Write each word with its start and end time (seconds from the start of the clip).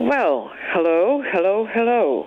Well, 0.00 0.50
hello, 0.72 1.22
hello, 1.24 1.68
hello. 1.72 2.26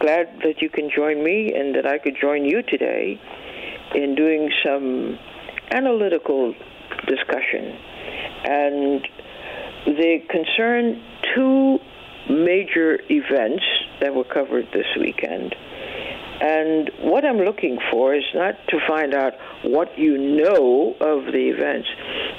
Glad 0.00 0.40
that 0.42 0.60
you 0.60 0.68
can 0.68 0.90
join 0.90 1.22
me 1.22 1.54
and 1.54 1.76
that 1.76 1.86
I 1.86 1.98
could 1.98 2.16
join 2.20 2.44
you 2.44 2.60
today 2.60 3.20
in 3.94 4.16
doing 4.16 4.50
some 4.64 5.16
analytical 5.70 6.52
discussion. 7.06 7.78
And 8.44 9.06
they 9.86 10.26
concern 10.28 11.00
two 11.36 11.78
major 12.28 12.98
events 13.08 13.62
that 14.00 14.12
were 14.12 14.24
covered 14.24 14.66
this 14.72 14.86
weekend. 14.98 15.54
And 16.40 16.90
what 16.98 17.24
I'm 17.24 17.38
looking 17.38 17.78
for 17.92 18.12
is 18.12 18.24
not 18.34 18.54
to 18.70 18.80
find 18.88 19.14
out 19.14 19.34
what 19.62 19.96
you 19.96 20.18
know 20.18 20.96
of 21.00 21.26
the 21.26 21.52
events, 21.54 21.88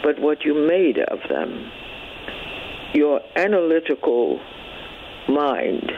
but 0.03 0.19
what 0.19 0.43
you 0.43 0.53
made 0.53 0.99
of 0.99 1.19
them. 1.29 1.71
Your 2.93 3.21
analytical 3.35 4.39
mind. 5.27 5.91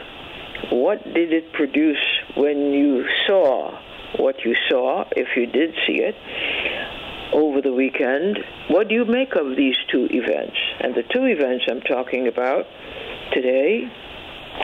What 0.70 1.04
did 1.04 1.32
it 1.32 1.52
produce 1.52 2.02
when 2.36 2.72
you 2.72 3.04
saw 3.26 3.78
what 4.18 4.44
you 4.44 4.54
saw, 4.70 5.04
if 5.14 5.28
you 5.36 5.46
did 5.46 5.74
see 5.86 6.00
it, 6.00 6.14
over 7.32 7.60
the 7.60 7.72
weekend? 7.72 8.38
What 8.68 8.88
do 8.88 8.94
you 8.94 9.04
make 9.04 9.34
of 9.34 9.56
these 9.56 9.76
two 9.90 10.08
events? 10.10 10.56
And 10.80 10.94
the 10.94 11.02
two 11.02 11.24
events 11.24 11.66
I'm 11.68 11.82
talking 11.82 12.28
about 12.28 12.66
today, 13.32 13.90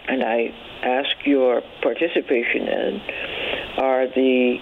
and 0.09 0.23
I 0.23 0.55
ask 0.83 1.11
your 1.27 1.63
participation 1.83 2.69
in, 2.69 3.01
are 3.77 4.07
the 4.07 4.57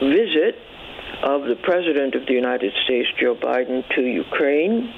visit 0.00 0.56
of 1.22 1.42
the 1.42 1.56
President 1.62 2.14
of 2.14 2.26
the 2.26 2.32
United 2.32 2.72
States, 2.84 3.08
Joe 3.20 3.34
Biden, 3.34 3.84
to 3.94 4.02
Ukraine. 4.02 4.92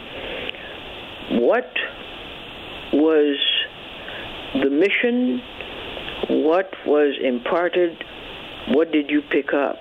What 1.33 1.73
was 2.93 3.39
the 4.55 4.71
mission? 4.71 5.41
What 6.29 6.73
was 6.87 7.17
imparted? 7.23 8.03
What 8.69 8.91
did 8.91 9.11
you 9.11 9.23
pick 9.31 9.53
up? 9.53 9.79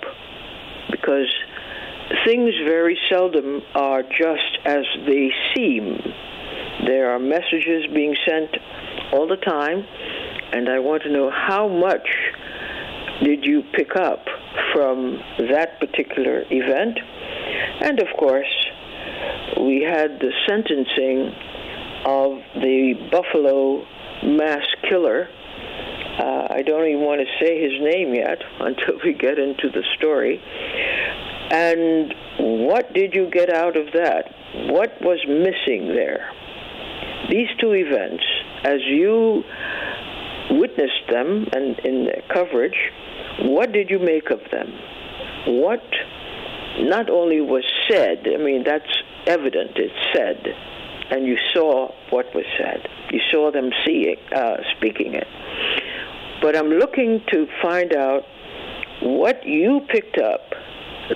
Because 0.92 1.28
things 2.26 2.54
very 2.66 2.98
seldom 3.10 3.62
are 3.74 4.04
just 4.04 4.60
as 4.66 4.86
they 5.06 5.32
seem. 5.56 5.98
There 6.86 7.12
are 7.12 7.20
messages 7.20 7.86
being 7.94 8.16
sent 8.28 8.56
all 9.12 9.28
the 9.28 9.38
time, 9.38 9.84
and 10.54 10.70
I 10.70 10.80
want 10.80 11.04
to 11.04 11.12
know 11.12 11.32
how 11.32 11.68
much 11.68 12.08
did 13.24 13.44
you 13.44 13.64
pick 13.74 13.96
up 13.96 14.26
from 14.74 15.20
that 15.52 15.80
particular 15.80 16.44
event? 16.50 17.00
And 17.82 18.00
of 18.00 18.08
course, 18.18 18.69
we 19.62 19.82
had 19.82 20.20
the 20.20 20.32
sentencing 20.48 21.34
of 22.06 22.40
the 22.62 22.94
Buffalo 23.12 23.86
mass 24.24 24.66
killer. 24.90 25.28
Uh, 26.20 26.48
I 26.50 26.62
don't 26.66 26.88
even 26.88 27.02
want 27.02 27.22
to 27.22 27.46
say 27.46 27.62
his 27.62 27.74
name 27.82 28.14
yet 28.14 28.40
until 28.60 29.00
we 29.04 29.14
get 29.14 29.40
into 29.40 29.70
the 29.70 29.84
story. 29.98 30.42
And 31.52 32.14
what 32.68 32.94
did 32.94 33.14
you 33.14 33.30
get 33.32 33.50
out 33.50 33.76
of 33.76 33.88
that? 33.94 34.26
What 34.72 34.94
was 35.02 35.20
missing 35.28 35.88
there? 35.88 36.30
These 37.30 37.50
two 37.60 37.74
events, 37.74 38.24
as 38.64 38.80
you 38.88 39.44
witnessed 40.52 41.08
them 41.10 41.46
and 41.54 41.80
in 41.80 42.06
the 42.06 42.22
coverage, 42.34 42.78
what 43.42 43.72
did 43.72 43.90
you 43.90 44.00
make 44.00 44.30
of 44.32 44.40
them? 44.52 44.68
What 45.48 45.84
not 46.78 47.10
only 47.10 47.42
was 47.42 47.64
said, 47.90 48.26
I 48.28 48.38
mean, 48.38 48.64
that's 48.64 48.90
evident, 49.26 49.72
it's 49.76 49.94
said, 50.14 50.56
and 51.12 51.26
you 51.26 51.38
saw 51.54 51.92
what 52.10 52.34
was 52.36 52.46
said. 52.58 52.88
You 53.12 53.20
saw 53.32 53.52
them 53.52 53.72
see 53.86 54.08
it, 54.08 54.20
uh, 54.34 54.58
speaking 54.78 55.16
it. 55.16 55.28
But 56.42 56.56
I'm 56.56 56.70
looking 56.70 57.22
to 57.32 57.48
find 57.62 57.94
out 57.94 58.24
what 59.02 59.46
you 59.46 59.82
picked 59.90 60.18
up 60.18 60.42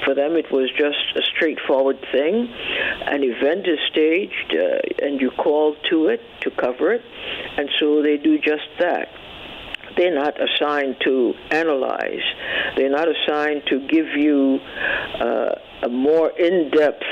for 0.04 0.14
them, 0.14 0.36
it 0.36 0.50
was 0.50 0.70
just 0.70 0.98
a 1.16 1.22
straightforward 1.36 1.98
thing. 2.12 2.52
An 3.06 3.22
event 3.22 3.66
is 3.66 3.78
staged, 3.90 4.54
uh, 4.54 5.04
and 5.04 5.20
you 5.20 5.30
call 5.30 5.76
to 5.90 6.08
it 6.08 6.20
to 6.42 6.50
cover 6.50 6.92
it, 6.92 7.02
and 7.56 7.68
so 7.78 8.02
they 8.02 8.16
do 8.16 8.38
just 8.38 8.66
that. 8.78 9.08
They're 9.96 10.14
not 10.14 10.34
assigned 10.40 10.96
to 11.04 11.34
analyze. 11.50 12.22
They're 12.76 12.90
not 12.90 13.08
assigned 13.08 13.64
to 13.66 13.86
give 13.88 14.06
you 14.16 14.58
uh, 15.20 15.54
a 15.82 15.88
more 15.88 16.30
in-depth 16.30 17.04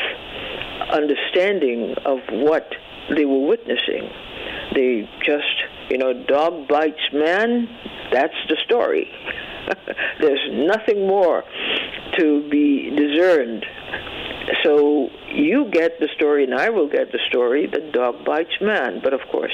understanding 0.92 1.94
of 2.06 2.18
what 2.30 2.72
they 3.14 3.24
were 3.24 3.46
witnessing. 3.46 4.10
They 4.74 5.08
just, 5.24 5.57
you 5.90 5.98
know, 5.98 6.12
dog 6.26 6.68
bites 6.68 7.12
man. 7.12 7.68
That's 8.12 8.34
the 8.48 8.56
story. 8.64 9.10
There's 10.20 10.48
nothing 10.52 11.06
more 11.06 11.44
to 12.18 12.48
be 12.50 12.90
discerned. 12.90 13.64
So 14.64 15.10
you 15.30 15.70
get 15.70 16.00
the 16.00 16.08
story, 16.16 16.44
and 16.44 16.54
I 16.54 16.70
will 16.70 16.88
get 16.88 17.12
the 17.12 17.18
story 17.28 17.66
that 17.66 17.92
dog 17.92 18.24
bites 18.24 18.56
man. 18.60 19.00
But 19.02 19.12
of 19.12 19.20
course, 19.30 19.52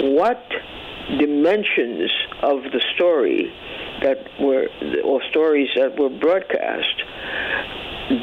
what 0.00 0.42
dimensions 1.18 2.10
of 2.42 2.62
the 2.72 2.80
story 2.94 3.52
that 4.02 4.18
were, 4.40 4.68
or 5.04 5.20
stories 5.30 5.68
that 5.76 5.98
were 5.98 6.10
broadcast, 6.10 7.02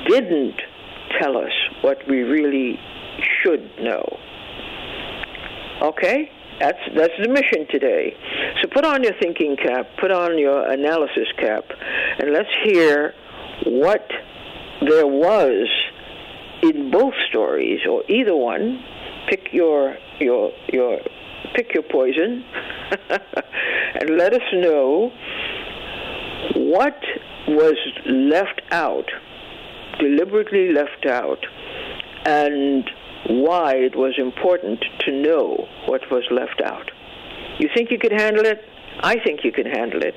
didn't 0.07 0.59
tell 1.19 1.37
us 1.37 1.51
what 1.81 1.97
we 2.07 2.21
really 2.21 2.79
should 3.41 3.69
know. 3.79 4.17
Okay? 5.81 6.29
That's 6.59 6.79
that's 6.95 7.13
the 7.21 7.29
mission 7.29 7.67
today. 7.69 8.15
So 8.61 8.69
put 8.73 8.85
on 8.85 9.03
your 9.03 9.13
thinking 9.19 9.57
cap, 9.57 9.87
put 9.99 10.11
on 10.11 10.37
your 10.37 10.71
analysis 10.71 11.27
cap, 11.37 11.63
and 12.19 12.31
let's 12.31 12.49
hear 12.63 13.13
what 13.65 14.07
there 14.87 15.07
was 15.07 15.67
in 16.61 16.91
both 16.91 17.13
stories 17.29 17.79
or 17.89 18.03
either 18.09 18.35
one. 18.35 18.83
Pick 19.29 19.51
your 19.51 19.97
your 20.19 20.51
your 20.71 20.99
pick 21.55 21.73
your 21.73 21.83
poison 21.83 22.43
and 23.09 24.17
let 24.17 24.33
us 24.33 24.41
know 24.53 25.11
what 26.55 26.97
was 27.47 27.75
left 28.05 28.61
out, 28.71 29.09
deliberately 29.99 30.71
left 30.71 31.05
out, 31.05 31.45
and 32.25 32.89
why 33.27 33.75
it 33.75 33.95
was 33.95 34.15
important 34.17 34.83
to 34.99 35.11
know 35.11 35.67
what 35.87 36.01
was 36.11 36.23
left 36.31 36.61
out. 36.63 36.89
You 37.59 37.69
think 37.73 37.91
you 37.91 37.99
could 37.99 38.11
handle 38.11 38.45
it? 38.45 38.59
I 39.01 39.17
think 39.23 39.43
you 39.43 39.51
can 39.51 39.65
handle 39.65 40.01
it. 40.03 40.13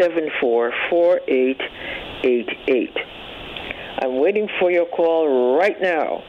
888-874-4888. 0.00 2.98
I'm 4.02 4.20
waiting 4.20 4.48
for 4.58 4.70
your 4.70 4.86
call 4.86 5.58
right 5.58 5.80
now. 5.80 6.22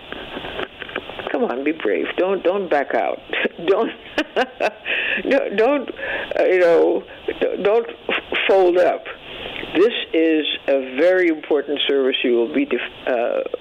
Come 1.31 1.44
on, 1.45 1.63
be 1.63 1.71
brave. 1.71 2.07
Don't 2.17 2.44
don't 2.44 2.69
back 2.69 2.94
out. 2.94 3.19
don't 3.67 3.91
don't 5.57 5.89
uh, 6.39 6.44
you 6.44 6.59
know 6.59 7.03
don't 7.63 7.88
fold 8.47 8.77
up. 8.77 9.03
This 9.75 9.93
is 10.13 10.45
a 10.67 10.97
very 10.97 11.27
important 11.27 11.79
service 11.88 12.17
you 12.23 12.33
will 12.33 12.53
be 12.53 12.67
uh, 13.07 13.11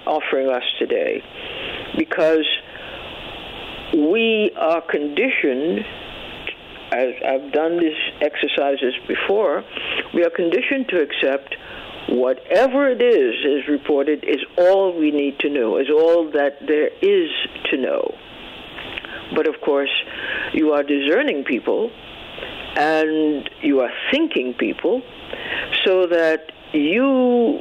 offering 0.07 0.49
us 0.49 0.65
today 0.79 1.23
because 1.97 2.47
we 3.95 4.53
are 4.57 4.81
conditioned 4.81 5.85
as 6.93 7.15
I've 7.25 7.53
done 7.53 7.79
these 7.79 7.97
exercises 8.21 8.95
before, 9.07 9.65
we 10.13 10.25
are 10.25 10.31
conditioned 10.31 10.89
to 10.89 11.01
accept 11.01 11.55
whatever 12.09 12.91
it 12.91 13.01
is 13.01 13.35
is 13.45 13.69
reported 13.69 14.25
is 14.25 14.41
all 14.59 14.99
we 14.99 15.11
need 15.13 15.39
to 15.41 15.51
know, 15.51 15.79
is 15.79 15.89
all 15.89 16.31
that 16.33 16.59
there 16.67 16.89
is 17.01 17.31
to 17.71 17.77
know. 17.77 18.15
But 19.37 19.47
of 19.47 19.61
course, 19.61 19.91
you 20.53 20.73
are 20.73 20.83
discerning 20.83 21.45
people 21.45 21.91
and 22.77 23.49
you 23.63 23.81
are 23.81 23.91
thinking 24.11 24.55
people 24.55 25.03
so 25.85 26.07
that 26.07 26.53
you 26.73 27.61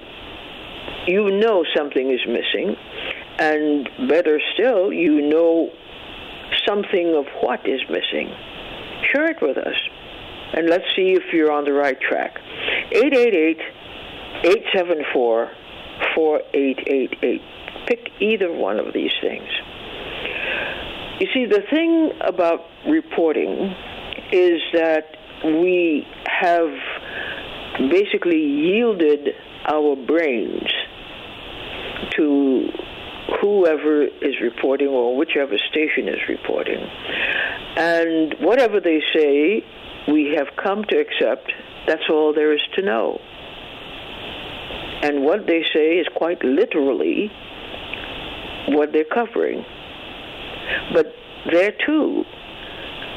you 1.07 1.31
know 1.31 1.65
something 1.75 2.11
is 2.11 2.19
missing 2.27 2.75
and 3.39 3.89
better 4.07 4.39
still 4.53 4.93
you 4.93 5.21
know 5.21 5.71
something 6.67 7.15
of 7.15 7.25
what 7.41 7.67
is 7.67 7.81
missing. 7.89 8.29
Share 9.11 9.31
it 9.31 9.41
with 9.41 9.57
us 9.57 9.75
and 10.53 10.69
let's 10.69 10.85
see 10.95 11.13
if 11.13 11.33
you're 11.33 11.51
on 11.51 11.65
the 11.65 11.73
right 11.73 11.99
track. 11.99 12.39
888 12.91 13.57
874 14.43 15.51
4888 16.15 17.41
pick 17.87 18.09
either 18.19 18.51
one 18.51 18.79
of 18.79 18.93
these 18.93 19.11
things. 19.21 19.49
You 21.19 21.27
see 21.33 21.45
the 21.45 21.63
thing 21.69 22.11
about 22.21 22.65
reporting 22.87 23.75
is 24.31 24.61
that 24.73 25.17
we 25.43 26.05
have 26.25 26.69
basically 27.89 28.41
yielded 28.41 29.29
our 29.65 29.95
brains 29.95 30.69
to 32.15 32.69
whoever 33.41 34.03
is 34.03 34.35
reporting 34.41 34.87
or 34.87 35.15
whichever 35.15 35.57
station 35.69 36.07
is 36.07 36.19
reporting. 36.27 36.85
And 37.77 38.35
whatever 38.39 38.79
they 38.79 39.01
say, 39.13 39.63
we 40.07 40.35
have 40.37 40.47
come 40.61 40.83
to 40.85 40.97
accept 40.97 41.51
that's 41.89 42.03
all 42.09 42.33
there 42.33 42.53
is 42.53 42.61
to 42.75 42.83
know. 42.83 43.19
And 45.01 45.23
what 45.23 45.47
they 45.47 45.63
say 45.73 45.97
is 45.97 46.07
quite 46.15 46.43
literally 46.43 47.31
what 48.67 48.91
they're 48.91 49.05
covering. 49.05 49.65
But 50.93 51.07
there 51.51 51.73
too, 51.85 52.25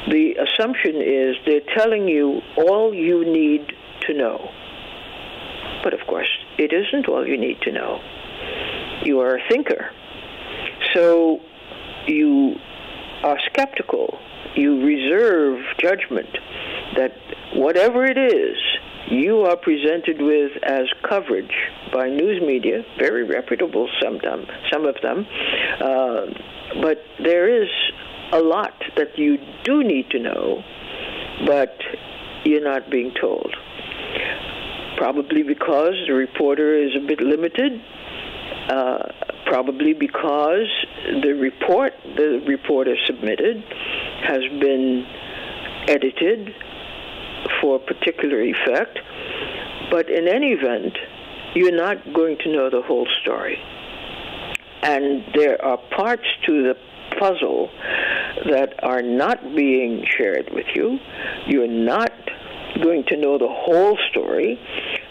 the 0.09 0.35
assumption 0.35 0.95
is 0.97 1.35
they're 1.45 1.75
telling 1.77 2.07
you 2.07 2.41
all 2.57 2.93
you 2.93 3.25
need 3.25 3.71
to 4.07 4.13
know. 4.13 4.49
But 5.83 5.93
of 5.93 6.05
course, 6.07 6.29
it 6.57 6.71
isn't 6.73 7.07
all 7.07 7.27
you 7.27 7.37
need 7.37 7.61
to 7.61 7.71
know. 7.71 7.99
You 9.03 9.19
are 9.19 9.35
a 9.35 9.49
thinker. 9.49 9.89
So 10.93 11.39
you 12.07 12.55
are 13.23 13.37
skeptical. 13.51 14.19
You 14.55 14.85
reserve 14.85 15.59
judgment 15.79 16.29
that 16.95 17.13
whatever 17.55 18.05
it 18.05 18.17
is 18.17 18.57
you 19.09 19.41
are 19.41 19.57
presented 19.57 20.21
with 20.21 20.51
as 20.63 20.85
coverage 21.07 21.53
by 21.93 22.09
news 22.09 22.41
media, 22.41 22.83
very 22.97 23.23
reputable 23.23 23.89
some, 24.01 24.19
some 24.71 24.85
of 24.85 24.95
them, 25.01 25.27
uh, 25.81 26.25
but 26.81 27.03
there 27.21 27.61
is 27.61 27.69
a 28.31 28.39
lot 28.39 28.73
that 28.97 29.17
you 29.17 29.37
do 29.63 29.83
need 29.83 30.09
to 30.11 30.19
know, 30.19 30.63
but 31.45 31.77
you're 32.43 32.63
not 32.63 32.89
being 32.89 33.13
told. 33.19 33.53
Probably 34.97 35.43
because 35.43 35.95
the 36.07 36.13
reporter 36.13 36.75
is 36.75 36.91
a 36.95 37.05
bit 37.05 37.19
limited. 37.19 37.81
Uh, 38.69 39.03
probably 39.45 39.93
because 39.93 40.67
the 41.21 41.33
report 41.33 41.93
the 42.15 42.41
reporter 42.47 42.95
submitted 43.05 43.61
has 44.23 44.41
been 44.59 45.05
edited 45.87 46.49
for 47.61 47.75
a 47.75 47.79
particular 47.79 48.41
effect. 48.41 48.99
But 49.91 50.09
in 50.09 50.27
any 50.27 50.53
event, 50.53 50.97
you're 51.55 51.75
not 51.75 51.97
going 52.13 52.37
to 52.43 52.51
know 52.51 52.69
the 52.69 52.81
whole 52.81 53.07
story. 53.21 53.57
And 54.81 55.23
there 55.35 55.63
are 55.63 55.77
parts 55.95 56.27
to 56.45 56.63
the 56.63 56.75
puzzle 57.19 57.69
that 58.49 58.83
are 58.83 59.01
not 59.01 59.55
being 59.55 60.05
shared 60.17 60.49
with 60.51 60.65
you. 60.75 60.99
You're 61.47 61.67
not 61.67 62.11
going 62.81 63.03
to 63.07 63.17
know 63.17 63.37
the 63.37 63.47
whole 63.47 63.97
story. 64.09 64.59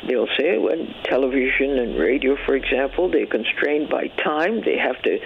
They'll 0.09 0.29
say 0.39 0.59
when 0.59 0.95
television 1.05 1.79
and 1.79 1.99
radio, 1.99 2.37
for 2.45 2.57
example, 2.57 3.11
they're 3.11 3.27
constrained 3.27 3.89
by 3.89 4.09
time. 4.23 4.63
They 4.65 4.79
have 4.79 5.01
to 5.03 5.19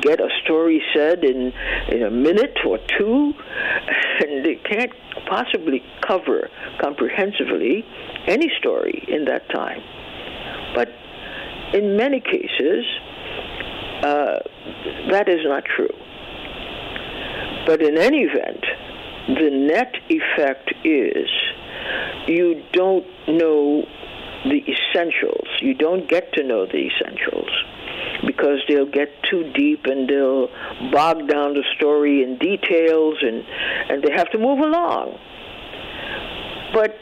get 0.00 0.20
a 0.20 0.28
story 0.44 0.82
said 0.94 1.24
in 1.24 1.52
in 1.88 2.02
a 2.02 2.10
minute 2.10 2.58
or 2.66 2.78
two, 2.98 3.34
and 4.20 4.44
they 4.44 4.56
can't 4.56 4.92
possibly 5.28 5.82
cover 6.06 6.48
comprehensively 6.80 7.84
any 8.26 8.50
story 8.58 9.04
in 9.08 9.24
that 9.26 9.48
time. 9.50 9.80
But 10.74 10.88
in 11.72 11.96
many 11.96 12.20
cases, 12.20 12.84
uh, 14.02 14.38
that 15.10 15.28
is 15.28 15.40
not 15.44 15.64
true. 15.64 15.94
But 17.66 17.82
in 17.82 17.98
any 17.98 18.22
event, 18.22 18.64
the 19.28 19.50
net 19.50 19.94
effect 20.08 20.72
is 20.84 21.28
you 22.26 22.62
don't 22.72 23.06
know 23.28 23.84
the 24.44 24.60
essentials. 24.66 25.46
You 25.60 25.74
don't 25.74 26.08
get 26.08 26.32
to 26.34 26.42
know 26.42 26.66
the 26.66 26.88
essentials 26.88 27.50
because 28.26 28.58
they'll 28.68 28.90
get 28.90 29.08
too 29.30 29.52
deep 29.54 29.84
and 29.84 30.08
they'll 30.08 30.48
bog 30.90 31.28
down 31.28 31.54
the 31.54 31.64
story 31.76 32.22
in 32.22 32.38
details 32.38 33.16
and, 33.22 33.44
and 33.90 34.02
they 34.02 34.12
have 34.12 34.30
to 34.30 34.38
move 34.38 34.60
along. 34.60 35.18
But 36.72 36.96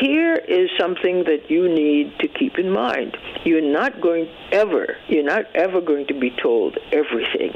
here 0.00 0.34
is 0.34 0.70
something 0.78 1.24
that 1.24 1.50
you 1.50 1.68
need 1.68 2.18
to 2.20 2.28
keep 2.28 2.58
in 2.58 2.72
mind. 2.72 3.16
You're 3.44 3.60
not 3.60 4.00
going 4.00 4.28
ever, 4.52 4.96
you're 5.08 5.24
not 5.24 5.44
ever 5.54 5.80
going 5.80 6.06
to 6.08 6.18
be 6.18 6.30
told 6.42 6.78
everything. 6.92 7.52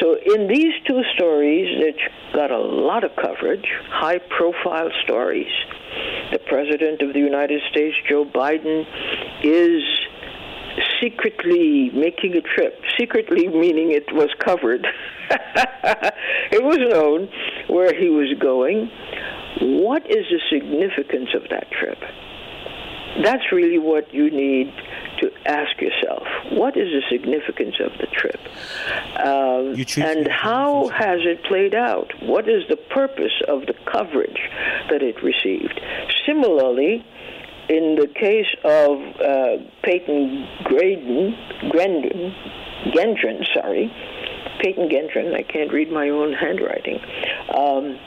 So 0.00 0.16
in 0.34 0.48
these 0.48 0.72
two 0.86 1.02
stories 1.14 1.80
that 1.80 1.94
got 2.34 2.50
a 2.50 2.58
lot 2.58 3.04
of 3.04 3.12
coverage, 3.16 3.66
high 3.88 4.18
profile 4.18 4.90
stories, 5.04 5.52
the 6.32 6.38
President 6.38 7.02
of 7.02 7.12
the 7.12 7.20
United 7.20 7.60
States, 7.70 7.94
Joe 8.08 8.24
Biden, 8.24 8.84
is 9.44 9.82
secretly 11.00 11.90
making 11.94 12.34
a 12.36 12.40
trip. 12.40 12.80
Secretly 12.98 13.48
meaning 13.62 13.92
it 13.92 14.12
was 14.12 14.30
covered. 14.38 14.86
it 15.30 16.62
was 16.62 16.78
known 16.78 17.28
where 17.68 17.94
he 17.94 18.08
was 18.08 18.32
going. 18.40 18.90
What 19.60 20.02
is 20.10 20.26
the 20.30 20.40
significance 20.50 21.30
of 21.34 21.48
that 21.50 21.70
trip? 21.70 21.98
That's 23.22 23.52
really 23.52 23.78
what 23.78 24.12
you 24.14 24.30
need 24.30 24.72
to 25.20 25.30
ask 25.46 25.80
yourself. 25.80 26.26
What 26.50 26.76
is 26.76 26.88
the 26.88 27.02
significance 27.10 27.76
of 27.78 27.92
the 27.98 28.06
trip? 28.06 28.40
Um, 29.18 29.76
and 30.02 30.26
how 30.28 30.88
has 30.88 31.20
it 31.22 31.44
played 31.44 31.74
out? 31.74 32.10
What 32.22 32.48
is 32.48 32.62
the 32.68 32.76
purpose 32.76 33.42
of 33.48 33.66
the 33.66 33.74
coverage 33.90 34.40
that 34.90 35.02
it 35.02 35.22
received? 35.22 35.78
Similarly, 36.26 37.04
in 37.68 37.96
the 37.96 38.08
case 38.08 38.52
of 38.64 38.98
uh, 39.20 39.62
Peyton 39.82 40.48
Graydon, 40.64 41.36
Grendon, 41.70 42.34
Gendron, 42.92 43.44
sorry, 43.54 43.92
Peyton 44.60 44.88
Gendron, 44.88 45.34
I 45.34 45.42
can't 45.42 45.72
read 45.72 45.90
my 45.90 46.08
own 46.08 46.32
handwriting, 46.32 47.00
um, 47.54 47.98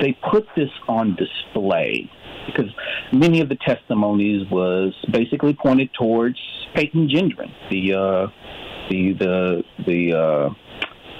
they 0.00 0.16
put 0.30 0.46
this 0.56 0.70
on 0.88 1.16
display 1.16 2.10
because 2.46 2.70
many 3.12 3.40
of 3.40 3.48
the 3.48 3.56
testimonies 3.56 4.48
was 4.50 4.94
basically 5.10 5.54
pointed 5.54 5.90
towards 5.94 6.38
Peyton 6.74 7.08
Gendron, 7.08 7.52
the 7.70 7.94
uh, 7.94 8.26
the 8.90 9.12
the 9.12 9.64
the 9.86 10.12
uh, 10.12 10.54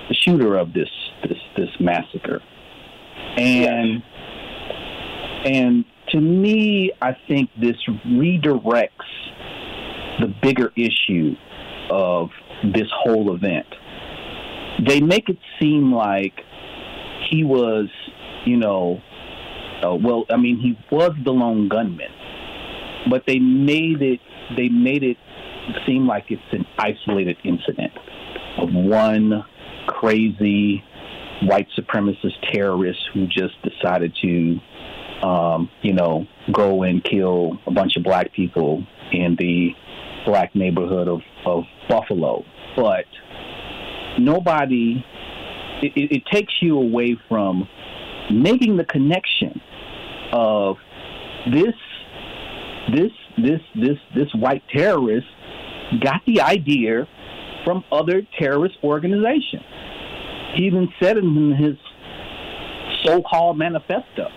the 0.09 0.15
shooter 0.15 0.57
of 0.57 0.73
this 0.73 0.91
this 1.23 1.39
this 1.57 1.71
massacre, 1.81 2.43
and 3.37 4.03
yes. 4.03 5.47
and 5.47 5.85
to 6.15 6.21
me, 6.21 6.93
I 7.03 7.17
think 7.27 7.51
this 7.61 7.77
redirects 8.07 8.89
the 10.21 10.33
bigger 10.43 10.73
issue 10.77 11.35
of 11.91 12.31
this 12.73 12.87
whole 13.03 13.35
event. 13.35 13.67
They 14.87 15.01
make 15.01 15.29
it 15.29 15.39
seem 15.61 15.93
like 15.93 16.35
he 17.31 17.43
was, 17.43 17.89
you 18.47 18.57
know, 18.57 19.03
uh, 19.85 19.97
well, 19.97 20.25
I 20.31 20.37
mean, 20.37 20.61
he 20.61 20.79
was 20.95 21.13
the 21.25 21.33
lone 21.33 21.69
gunman, 21.69 22.13
but 23.11 23.25
they 23.27 23.41
made 23.41 24.01
it 24.01 24.21
they 24.57 24.69
made 24.69 25.03
it 25.03 25.17
seem 25.87 26.07
like 26.07 26.27
it's 26.29 26.43
an 26.53 26.65
isolated 26.79 27.37
incident 27.45 27.93
of 28.59 28.69
one 28.73 29.45
crazy 29.87 30.85
white 31.43 31.67
supremacist 31.77 32.53
terrorist 32.53 33.01
who 33.13 33.27
just 33.27 33.55
decided 33.63 34.15
to 34.23 34.61
um, 35.25 35.71
you 35.81 35.95
know, 35.95 36.27
go 36.53 36.83
and 36.83 37.03
kill 37.03 37.59
a 37.67 37.71
bunch 37.71 37.97
of 37.97 38.03
black 38.03 38.33
people 38.35 38.85
in 39.11 39.37
the 39.39 39.71
black 40.27 40.55
neighborhood 40.55 41.09
of, 41.09 41.21
of 41.47 41.65
Buffalo. 41.89 42.45
But 42.77 43.07
nobody, 44.19 45.03
it, 45.83 45.93
it 45.97 46.23
takes 46.31 46.53
you 46.61 46.79
away 46.79 47.17
from 47.29 47.67
making 48.31 48.77
the 48.77 48.85
connection 48.85 49.61
of 50.33 50.77
this, 51.51 51.75
this, 52.93 53.13
this, 53.39 53.61
this, 53.75 53.99
this 54.15 54.35
white 54.35 54.63
terrorist 54.75 55.27
got 56.03 56.21
the 56.27 56.43
idea 56.43 57.09
from 57.65 57.83
other 57.91 58.23
terrorist 58.39 58.77
organizations. 58.85 59.65
He 60.55 60.65
even 60.65 60.89
said 61.01 61.17
in 61.17 61.55
his 61.57 61.77
so-called 63.05 63.57
manifesto. 63.57 64.29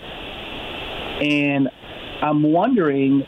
And 1.22 1.70
I'm 2.22 2.44
wondering 2.44 3.24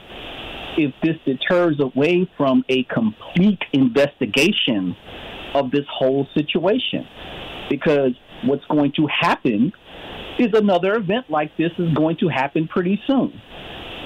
if 0.78 0.94
this 1.04 1.16
deters 1.26 1.80
away 1.80 2.30
from 2.38 2.64
a 2.70 2.84
complete 2.84 3.62
investigation 3.74 4.96
of 5.54 5.72
this 5.72 5.86
whole 5.92 6.28
situation. 6.36 7.06
Because 7.70 8.12
what's 8.46 8.66
going 8.66 8.94
to 8.96 9.08
happen 9.08 9.72
is 10.40 10.48
another 10.54 10.96
event 10.96 11.30
like 11.30 11.56
this 11.58 11.72
is 11.78 11.94
going 11.94 12.18
to 12.18 12.30
happen 12.30 12.68
pretty 12.68 13.00
soon. 13.06 13.34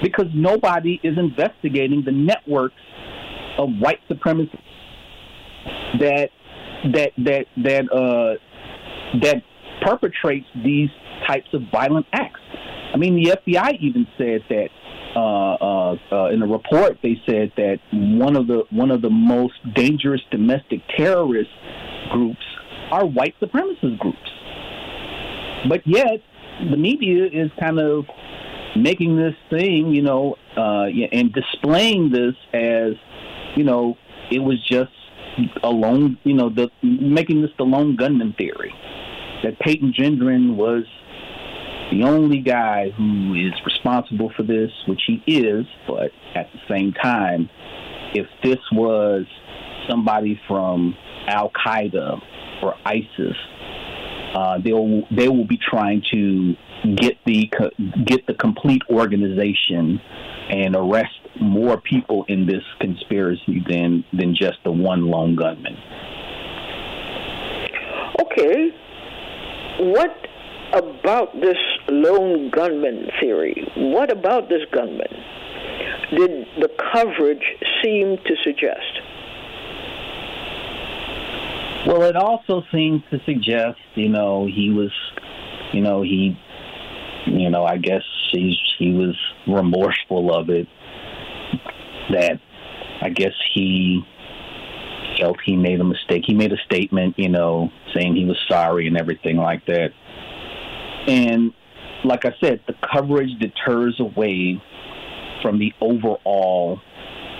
Because 0.02 0.26
nobody 0.34 1.00
is 1.02 1.16
investigating 1.16 2.02
the 2.04 2.12
networks 2.12 2.74
of 3.58 3.68
white 3.78 4.00
supremacists 4.10 4.58
that 6.00 6.30
that 6.92 7.12
that 7.18 7.46
that 7.56 7.92
uh, 7.92 8.34
that 9.20 9.42
perpetrates 9.82 10.46
these 10.64 10.90
types 11.26 11.48
of 11.52 11.62
violent 11.72 12.06
acts. 12.12 12.40
I 12.94 12.96
mean, 12.96 13.16
the 13.16 13.36
FBI 13.36 13.80
even 13.80 14.06
said 14.16 14.44
that 14.48 14.68
uh, 15.16 15.18
uh, 15.20 15.96
uh, 16.12 16.30
in 16.30 16.42
a 16.42 16.46
report. 16.46 16.98
They 17.02 17.20
said 17.26 17.52
that 17.56 17.78
one 17.92 18.36
of 18.36 18.46
the 18.46 18.64
one 18.70 18.90
of 18.90 19.02
the 19.02 19.10
most 19.10 19.54
dangerous 19.74 20.20
domestic 20.30 20.80
terrorist 20.96 21.50
groups 22.10 22.44
are 22.90 23.04
white 23.04 23.34
supremacist 23.40 23.98
groups. 23.98 24.30
But 25.68 25.86
yet, 25.86 26.20
the 26.70 26.76
media 26.76 27.26
is 27.26 27.50
kind 27.58 27.80
of 27.80 28.04
making 28.76 29.16
this 29.16 29.34
thing, 29.50 29.94
you 29.94 30.02
know, 30.02 30.36
uh, 30.56 30.86
and 31.12 31.32
displaying 31.32 32.10
this 32.10 32.34
as, 32.52 32.92
you 33.56 33.64
know, 33.64 33.96
it 34.30 34.40
was 34.40 34.64
just 34.68 34.92
a 35.62 35.70
lone, 35.70 36.18
you 36.24 36.34
know, 36.34 36.48
the 36.48 36.70
making 36.82 37.42
this 37.42 37.50
the 37.58 37.64
lone 37.64 37.96
gunman 37.96 38.34
theory 38.34 38.72
that 39.42 39.58
Peyton 39.58 39.92
Gendron 39.92 40.56
was 40.56 40.84
the 41.90 42.02
only 42.04 42.40
guy 42.40 42.90
who 42.90 43.34
is 43.34 43.52
responsible 43.64 44.32
for 44.36 44.42
this, 44.42 44.70
which 44.86 45.02
he 45.06 45.22
is, 45.26 45.66
but 45.86 46.10
at 46.34 46.50
the 46.52 46.58
same 46.68 46.92
time, 46.92 47.48
if 48.14 48.26
this 48.42 48.58
was 48.72 49.26
somebody 49.88 50.40
from 50.48 50.96
Al 51.26 51.50
Qaeda 51.50 52.20
or 52.62 52.74
ISIS, 52.84 53.36
uh, 54.34 54.58
they'll 54.64 55.02
they 55.10 55.28
will 55.28 55.46
be 55.46 55.58
trying 55.58 56.02
to 56.12 56.54
get 56.96 57.18
the 57.24 57.50
get 58.04 58.26
the 58.26 58.34
complete 58.34 58.82
organization 58.90 60.00
and 60.50 60.76
arrest 60.76 61.14
more 61.40 61.80
people 61.80 62.24
in 62.28 62.46
this 62.46 62.62
conspiracy 62.80 63.62
than 63.68 64.04
than 64.12 64.34
just 64.34 64.58
the 64.64 64.72
one 64.72 65.06
lone 65.06 65.36
gunman. 65.36 65.76
Okay, 68.20 68.70
what 69.78 70.14
about 70.72 71.34
this 71.40 71.58
lone 71.88 72.50
gunman 72.50 73.08
theory? 73.20 73.66
What 73.76 74.10
about 74.10 74.48
this 74.48 74.62
gunman 74.72 75.12
did 76.10 76.46
the 76.60 76.68
coverage 76.92 77.44
seem 77.82 78.18
to 78.18 78.36
suggest? 78.42 79.00
Well, 81.86 82.02
it 82.02 82.16
also 82.16 82.62
seems 82.72 83.02
to 83.10 83.18
suggest, 83.26 83.78
you 83.94 84.08
know, 84.08 84.46
he 84.46 84.70
was, 84.70 84.90
you 85.72 85.82
know, 85.82 86.02
he, 86.02 86.36
you 87.26 87.50
know, 87.50 87.64
I 87.64 87.76
guess 87.76 88.02
he 88.32 88.56
he 88.78 88.92
was 88.92 89.16
remorseful 89.46 90.34
of 90.34 90.48
it. 90.48 90.66
That 92.10 92.40
I 93.02 93.10
guess 93.10 93.32
he 93.54 94.02
felt 95.18 95.36
he 95.44 95.56
made 95.56 95.80
a 95.80 95.84
mistake. 95.84 96.24
He 96.26 96.34
made 96.34 96.52
a 96.52 96.58
statement, 96.64 97.18
you 97.18 97.28
know, 97.28 97.70
saying 97.94 98.16
he 98.16 98.24
was 98.24 98.38
sorry 98.48 98.86
and 98.86 98.96
everything 98.96 99.36
like 99.36 99.66
that. 99.66 99.90
And 101.06 101.52
like 102.04 102.24
I 102.24 102.34
said, 102.40 102.60
the 102.66 102.74
coverage 102.92 103.30
deters 103.38 103.98
away 103.98 104.62
from 105.42 105.58
the 105.58 105.72
overall 105.80 106.80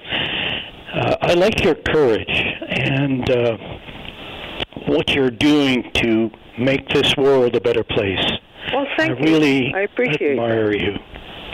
uh, 0.92 1.16
I 1.20 1.35
like 1.35 1.62
your 1.62 1.75
courage 1.75 2.44
and 2.68 3.30
uh, 3.30 3.56
what 4.87 5.14
you're 5.14 5.30
doing 5.30 5.90
to 5.94 6.30
make 6.58 6.88
this 6.88 7.16
world 7.16 7.54
a 7.54 7.61
better 7.61 7.85
place. 7.85 8.25
Well, 8.72 8.86
thank 8.96 9.18
I 9.18 9.22
really 9.22 9.66
you. 9.68 9.72
I 9.74 9.80
appreciate 9.80 10.32
admire 10.32 10.70
that. 10.70 10.80
you. 10.80 10.98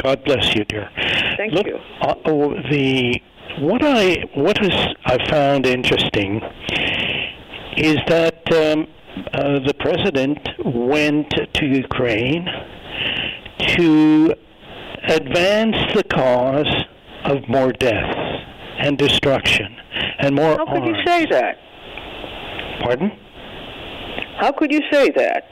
God 0.02 0.24
bless 0.24 0.54
you, 0.54 0.64
dear. 0.64 0.90
Thank 1.36 1.52
Look, 1.52 1.66
you. 1.66 1.78
Uh, 2.00 2.14
oh, 2.26 2.54
the 2.70 3.20
what 3.60 3.82
I 3.84 4.24
what 4.34 4.62
is 4.62 4.74
I 5.06 5.18
found 5.30 5.66
interesting 5.66 6.42
is 7.76 7.96
that 8.08 8.52
um, 8.52 8.86
uh, 9.32 9.60
the 9.60 9.74
president 9.78 10.38
went 10.64 11.30
to 11.54 11.66
Ukraine 11.66 12.46
to 13.58 14.34
advance 15.08 15.76
the 15.94 16.04
cause 16.04 16.84
of 17.24 17.48
more 17.48 17.72
death 17.72 18.16
and 18.78 18.98
destruction 18.98 19.76
and 20.18 20.34
more. 20.34 20.56
How 20.56 20.66
could 20.66 20.82
arms. 20.82 20.98
you 20.98 21.04
say 21.06 21.26
that? 21.30 21.58
Pardon? 22.80 23.12
How 24.38 24.52
could 24.52 24.72
you 24.72 24.80
say 24.90 25.10
that? 25.10 25.48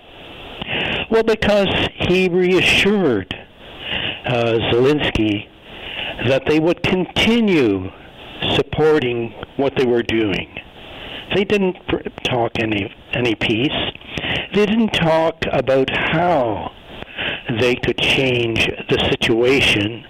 Well, 1.10 1.22
because 1.22 1.68
he 2.08 2.28
reassured 2.28 3.34
uh, 4.26 4.58
Zelensky 4.72 5.48
that 6.26 6.44
they 6.46 6.60
would 6.60 6.82
continue 6.82 7.90
supporting 8.54 9.32
what 9.56 9.74
they 9.76 9.84
were 9.84 10.02
doing. 10.02 10.58
They 11.34 11.44
didn't 11.44 11.76
talk 12.24 12.52
any 12.58 12.94
any 13.14 13.34
peace. 13.34 13.70
They 14.54 14.66
didn't 14.66 14.90
talk 14.90 15.44
about 15.50 15.88
how 15.90 16.72
they 17.60 17.74
could 17.74 17.98
change 17.98 18.66
the 18.88 18.98
situation, 19.10 20.04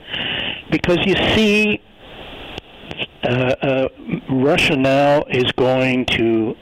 because 0.70 0.98
you 1.04 1.14
see, 1.34 1.80
uh, 3.22 3.54
uh, 3.62 3.88
Russia 4.30 4.76
now 4.76 5.24
is 5.30 5.50
going 5.52 6.06
to 6.06 6.54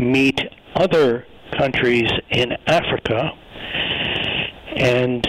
meet 0.00 0.40
other 0.74 1.26
countries 1.58 2.10
in 2.30 2.52
Africa 2.66 3.30
and 4.76 5.26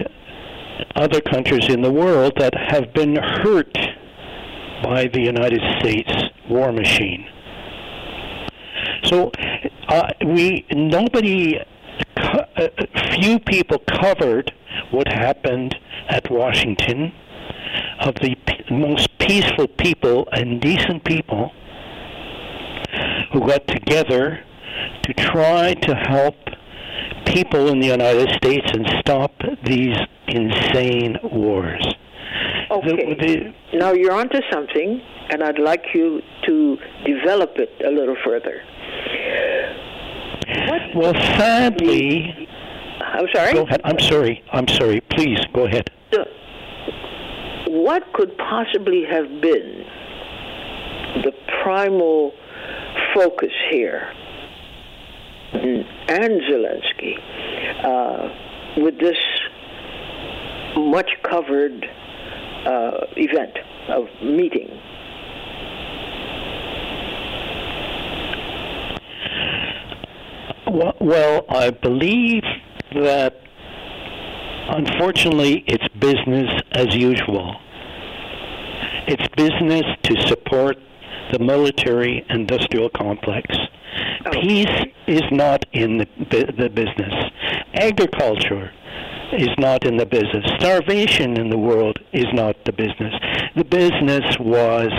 other 0.96 1.22
countries 1.22 1.68
in 1.70 1.82
the 1.82 1.92
world 1.92 2.34
that 2.38 2.54
have 2.56 2.94
been 2.94 3.16
hurt 3.16 3.78
by 4.84 5.08
the 5.14 5.22
United 5.22 5.62
States 5.80 6.12
war 6.50 6.72
machine. 6.72 7.28
So 9.06 9.32
uh, 9.88 10.10
we 10.26 10.66
nobody, 10.72 11.60
uh, 12.18 12.68
few 13.20 13.40
people 13.40 13.80
covered 13.80 14.52
what 14.92 15.08
happened 15.08 15.76
at 16.10 16.30
Washington 16.32 17.14
of 18.00 18.16
the 18.16 18.36
most 18.70 19.18
peaceful 19.20 19.68
people 19.68 20.28
and 20.32 20.62
decent 20.62 21.04
people 21.04 21.52
who 23.32 23.40
got 23.48 23.68
together 23.68 24.44
to 25.04 25.14
try 25.14 25.74
to 25.74 25.96
help 25.96 26.36
people 27.26 27.70
in 27.70 27.80
the 27.80 27.88
United 27.88 28.30
States 28.36 28.70
and 28.74 28.86
stop 29.00 29.34
these 29.66 29.98
insane 30.28 31.18
wars. 31.24 31.86
Okay. 32.70 33.16
The- 33.16 33.54
the- 33.72 33.78
Now 33.78 33.92
you're 33.94 34.14
onto 34.14 34.40
something, 34.52 35.02
and 35.30 35.44
I'd 35.44 35.60
like 35.60 35.86
you 35.94 36.22
to 36.46 36.78
develop 37.06 37.58
it 37.58 37.72
a 37.86 37.92
little 37.92 38.16
further. 38.24 38.62
What? 40.68 40.82
well, 40.96 41.14
sadly, 41.38 42.48
I'm 43.02 43.28
sorry. 43.34 43.54
go 43.54 43.64
ahead. 43.64 43.82
I'm 43.84 44.00
sorry. 44.00 44.44
I'm 44.52 44.68
sorry. 44.68 45.02
Please 45.02 45.40
go 45.54 45.66
ahead. 45.66 45.90
What 47.68 48.04
could 48.14 48.38
possibly 48.38 49.06
have 49.10 49.28
been 49.42 49.86
the 51.24 51.32
primal 51.64 52.34
focus 53.14 53.52
here, 53.72 54.10
and 55.54 56.42
Zelensky, 56.42 57.18
uh, 57.84 58.82
with 58.82 59.00
this 59.00 59.18
much 60.78 61.12
covered 61.24 61.86
uh, 62.66 63.06
event 63.18 63.58
of 63.90 64.08
meeting? 64.22 64.70
Well, 70.68 70.96
well, 71.02 71.46
I 71.50 71.70
believe 71.72 72.44
that 72.94 73.42
unfortunately 74.70 75.66
it's 75.68 75.86
business 76.00 76.50
as 76.72 76.96
usual. 76.96 77.56
It's 79.08 79.28
business 79.36 79.84
to 80.04 80.28
support 80.28 80.78
the 81.32 81.40
military 81.40 82.26
industrial 82.30 82.90
complex. 82.90 83.58
Peace 84.30 84.86
is 85.08 85.24
not 85.32 85.66
in 85.74 85.98
the, 85.98 86.54
the 86.58 86.70
business. 86.70 87.14
Agriculture 87.74 88.72
is 89.34 89.50
not 89.58 89.86
in 89.86 89.98
the 89.98 90.06
business. 90.06 90.46
Starvation 90.60 91.38
in 91.38 91.50
the 91.50 91.58
world 91.58 91.98
is 92.14 92.28
not 92.34 92.56
the 92.66 92.74
business. 92.74 93.14
The 93.56 93.64
business 93.64 94.38
was 94.40 94.90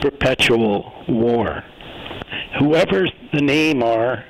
perpetual 0.00 0.92
war. 1.08 1.64
Whoever 2.58 3.06
the 3.32 3.40
name 3.40 3.82
are, 3.82 4.24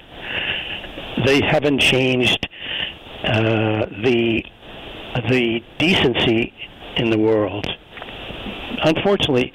they 1.26 1.40
haven't 1.42 1.80
changed 1.80 2.48
uh, 3.24 3.86
the 4.04 4.42
the 5.30 5.60
decency 5.78 6.52
in 6.96 7.10
the 7.10 7.18
world. 7.18 7.66
Unfortunately, 8.82 9.50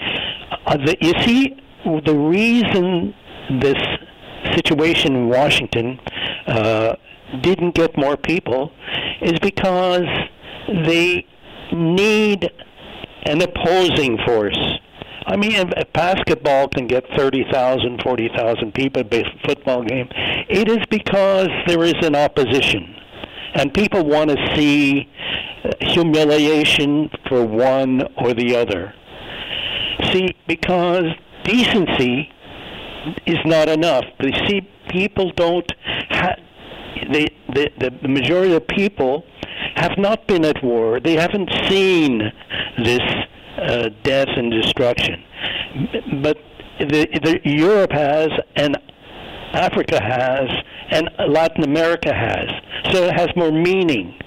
uh, 0.65 0.75
the, 0.77 0.97
you 1.01 1.13
see, 1.21 1.55
the 1.85 2.15
reason 2.15 3.13
this 3.59 3.77
situation 4.55 5.15
in 5.15 5.29
Washington 5.29 5.99
uh, 6.47 6.95
didn't 7.41 7.75
get 7.75 7.97
more 7.97 8.17
people 8.17 8.71
is 9.21 9.39
because 9.39 10.05
they 10.67 11.25
need 11.71 12.49
an 13.23 13.41
opposing 13.41 14.17
force. 14.25 14.57
I 15.25 15.37
mean, 15.37 15.53
if 15.53 15.93
basketball 15.93 16.67
can 16.67 16.87
get 16.87 17.05
30,000, 17.15 18.01
40,000 18.01 18.73
people, 18.73 19.03
a 19.03 19.23
football 19.45 19.83
game, 19.83 20.09
it 20.49 20.67
is 20.67 20.79
because 20.89 21.47
there 21.67 21.83
is 21.83 21.93
an 22.01 22.15
opposition. 22.15 22.95
And 23.53 23.73
people 23.73 24.03
want 24.03 24.31
to 24.31 24.55
see 24.55 25.09
humiliation 25.79 27.09
for 27.29 27.45
one 27.45 28.03
or 28.17 28.33
the 28.33 28.55
other. 28.55 28.93
See, 30.11 30.35
because 30.47 31.05
decency 31.43 32.31
is 33.25 33.39
not 33.45 33.69
enough. 33.69 34.05
You 34.21 34.33
see, 34.47 34.69
people 34.89 35.31
don't. 35.35 35.71
Ha- 36.09 36.35
the, 37.11 37.29
the 37.53 37.91
the 38.01 38.07
majority 38.07 38.53
of 38.53 38.67
people 38.67 39.25
have 39.75 39.97
not 39.97 40.27
been 40.27 40.45
at 40.45 40.63
war. 40.63 40.99
They 40.99 41.15
haven't 41.15 41.49
seen 41.69 42.31
this 42.77 43.01
uh, 43.57 43.89
death 44.03 44.29
and 44.35 44.51
destruction. 44.51 45.23
But 46.21 46.37
the, 46.79 47.07
the 47.23 47.39
Europe 47.43 47.91
has, 47.91 48.29
and 48.55 48.77
Africa 49.53 50.01
has, 50.01 50.49
and 50.89 51.09
Latin 51.27 51.63
America 51.63 52.13
has. 52.13 52.49
So 52.93 53.05
it 53.05 53.13
has 53.13 53.29
more 53.35 53.51
meaning. 53.51 54.19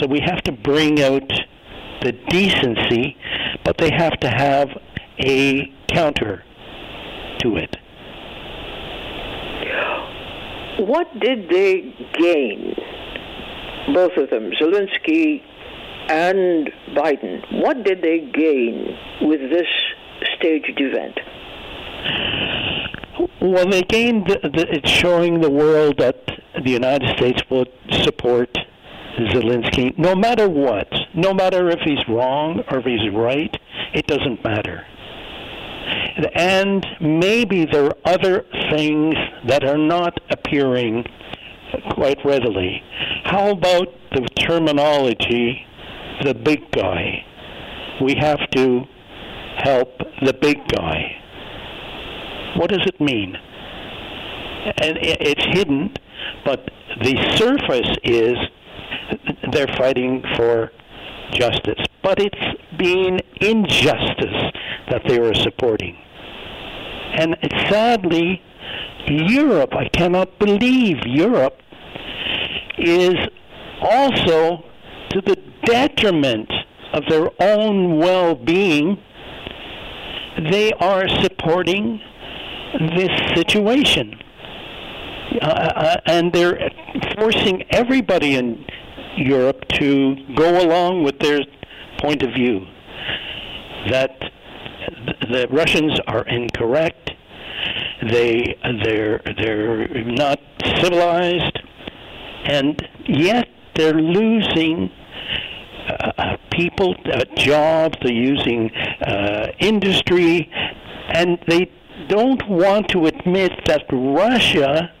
So 0.00 0.06
we 0.06 0.20
have 0.20 0.42
to 0.44 0.52
bring 0.52 1.02
out 1.02 1.30
the 2.02 2.12
decency, 2.28 3.16
but 3.64 3.78
they 3.78 3.90
have 3.90 4.18
to 4.20 4.28
have 4.28 4.68
a 5.18 5.72
counter 5.88 6.44
to 7.40 7.56
it. 7.56 7.76
What 10.78 11.08
did 11.20 11.48
they 11.48 11.94
gain, 12.18 12.74
both 13.94 14.12
of 14.16 14.30
them, 14.30 14.50
Zelensky 14.60 15.42
and 16.08 16.70
Biden, 16.94 17.62
what 17.62 17.82
did 17.82 18.02
they 18.02 18.30
gain 18.32 18.96
with 19.22 19.40
this 19.50 19.66
staged 20.36 20.78
event? 20.78 21.18
Well, 23.40 23.68
they 23.68 23.82
gained. 23.82 24.26
The, 24.26 24.48
the, 24.48 24.66
it's 24.70 24.90
showing 24.90 25.40
the 25.40 25.50
world 25.50 25.98
that 25.98 26.30
the 26.62 26.70
United 26.70 27.16
States 27.16 27.42
will 27.50 27.66
support 27.90 28.56
Zelensky 29.18 29.96
no 29.98 30.14
matter 30.14 30.48
what. 30.48 30.92
No 31.14 31.32
matter 31.32 31.70
if 31.70 31.80
he's 31.80 32.06
wrong 32.08 32.62
or 32.70 32.78
if 32.78 32.84
he's 32.84 33.12
right, 33.14 33.56
it 33.94 34.06
doesn't 34.06 34.44
matter. 34.44 34.84
And 36.34 36.86
maybe 37.00 37.64
there 37.64 37.84
are 37.86 37.96
other 38.04 38.44
things 38.70 39.14
that 39.46 39.64
are 39.64 39.78
not 39.78 40.18
appearing 40.30 41.04
quite 41.90 42.18
readily. 42.24 42.82
How 43.24 43.50
about 43.50 43.88
the 44.12 44.26
terminology, 44.36 45.66
the 46.22 46.34
big 46.34 46.70
guy? 46.72 47.24
We 48.00 48.14
have 48.16 48.40
to 48.50 48.84
help 49.58 49.98
the 50.22 50.34
big 50.34 50.66
guy. 50.68 51.16
What 52.56 52.70
does 52.70 52.86
it 52.86 53.00
mean? 53.00 53.36
And 54.78 54.98
it's 55.00 55.44
hidden, 55.56 55.94
but 56.44 56.68
the 57.02 57.16
surface 57.36 57.96
is 58.02 58.36
they're 59.52 59.74
fighting 59.78 60.22
for 60.36 60.72
justice. 61.32 61.84
But 62.02 62.20
it's 62.20 62.60
being 62.78 63.20
injustice 63.40 64.52
that 64.90 65.02
they 65.06 65.18
were 65.18 65.34
supporting. 65.34 65.96
And 67.14 67.36
sadly, 67.68 68.42
Europe, 69.08 69.74
I 69.74 69.88
cannot 69.88 70.38
believe 70.38 70.98
Europe 71.06 71.60
is 72.78 73.14
also 73.80 74.64
to 75.10 75.20
the 75.20 75.36
detriment 75.64 76.50
of 76.92 77.04
their 77.08 77.30
own 77.40 77.98
well 77.98 78.34
being, 78.34 78.98
they 80.50 80.72
are 80.74 81.08
supporting 81.22 82.00
this 82.96 83.10
situation. 83.34 84.18
Uh, 85.40 85.46
uh, 85.46 85.96
and 86.06 86.32
they're 86.32 86.70
forcing 87.18 87.64
everybody 87.70 88.36
in 88.36 88.64
Europe 89.16 89.66
to 89.68 90.16
go 90.34 90.60
along 90.62 91.02
with 91.02 91.18
their 91.18 91.40
point 91.98 92.22
of 92.22 92.32
view 92.34 92.66
that 93.90 94.10
the 95.30 95.46
Russians 95.50 95.98
are 96.06 96.24
incorrect. 96.26 97.12
They 98.02 98.56
they're 98.84 99.20
they're 99.38 100.04
not 100.04 100.38
civilized, 100.80 101.58
and 102.44 102.80
yet 103.06 103.48
they're 103.74 103.94
losing 103.94 104.90
uh, 105.88 106.12
uh 106.18 106.36
people, 106.50 106.94
uh, 107.12 107.24
jobs. 107.36 107.96
They're 108.02 108.12
using 108.12 108.70
uh, 108.70 109.48
industry, 109.58 110.50
and 111.12 111.38
they 111.48 111.70
don't 112.08 112.46
want 112.48 112.88
to 112.90 113.06
admit 113.06 113.52
that 113.66 113.84
Russia 113.90 114.92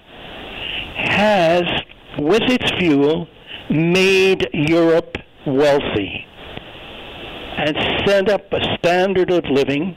has, 0.96 1.62
with 2.18 2.42
its 2.42 2.70
fuel, 2.78 3.28
made 3.70 4.48
Europe 4.52 5.16
wealthy 5.46 6.24
and 7.58 7.76
set 8.06 8.28
up 8.28 8.52
a 8.52 8.76
standard 8.76 9.30
of 9.30 9.44
living 9.46 9.96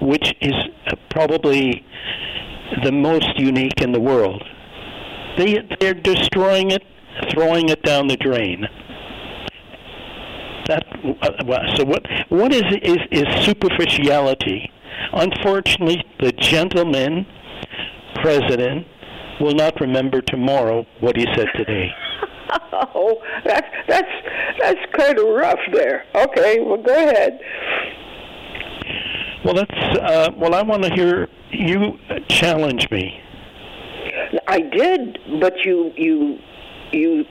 which 0.00 0.34
is 0.40 0.54
uh, 0.86 0.96
probably 1.10 1.84
the 2.84 2.92
most 2.92 3.38
unique 3.38 3.80
in 3.80 3.92
the 3.92 4.00
world. 4.00 4.42
They, 5.36 5.58
they're 5.80 5.94
destroying 5.94 6.70
it, 6.70 6.82
throwing 7.32 7.68
it 7.68 7.82
down 7.82 8.08
the 8.08 8.16
drain. 8.16 8.66
That, 10.66 10.84
uh, 11.22 11.76
so 11.76 11.84
what, 11.84 12.04
what 12.28 12.52
is, 12.52 12.64
is, 12.82 12.98
is 13.10 13.44
superficiality? 13.44 14.70
Unfortunately, 15.12 16.04
the 16.20 16.32
gentleman 16.32 17.26
president 18.16 18.86
will 19.40 19.54
not 19.54 19.80
remember 19.80 20.20
tomorrow 20.20 20.84
what 21.00 21.16
he 21.16 21.26
said 21.34 21.48
today. 21.54 21.90
oh, 22.94 23.22
that's 23.44 23.66
that's 23.88 24.12
that's 24.60 24.80
kind 24.96 25.18
of 25.18 25.26
rough 25.26 25.60
there. 25.72 26.04
Okay, 26.14 26.60
well, 26.60 26.82
go 26.82 26.94
ahead. 26.94 27.40
Well, 29.44 29.54
that's 29.54 29.98
uh, 29.98 30.30
well. 30.36 30.54
I 30.54 30.62
want 30.62 30.82
to 30.84 30.92
hear 30.92 31.28
you 31.50 31.98
challenge 32.28 32.90
me. 32.90 33.20
I 34.46 34.60
did, 34.60 35.18
but 35.40 35.54
you 35.64 35.92
you 35.96 36.38
you 36.92 37.24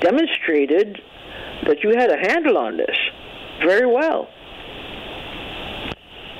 demonstrated 0.00 1.00
that 1.66 1.82
you 1.82 1.90
had 1.96 2.10
a 2.10 2.18
handle 2.18 2.58
on 2.58 2.76
this 2.76 2.96
very 3.64 3.86
well. 3.86 4.28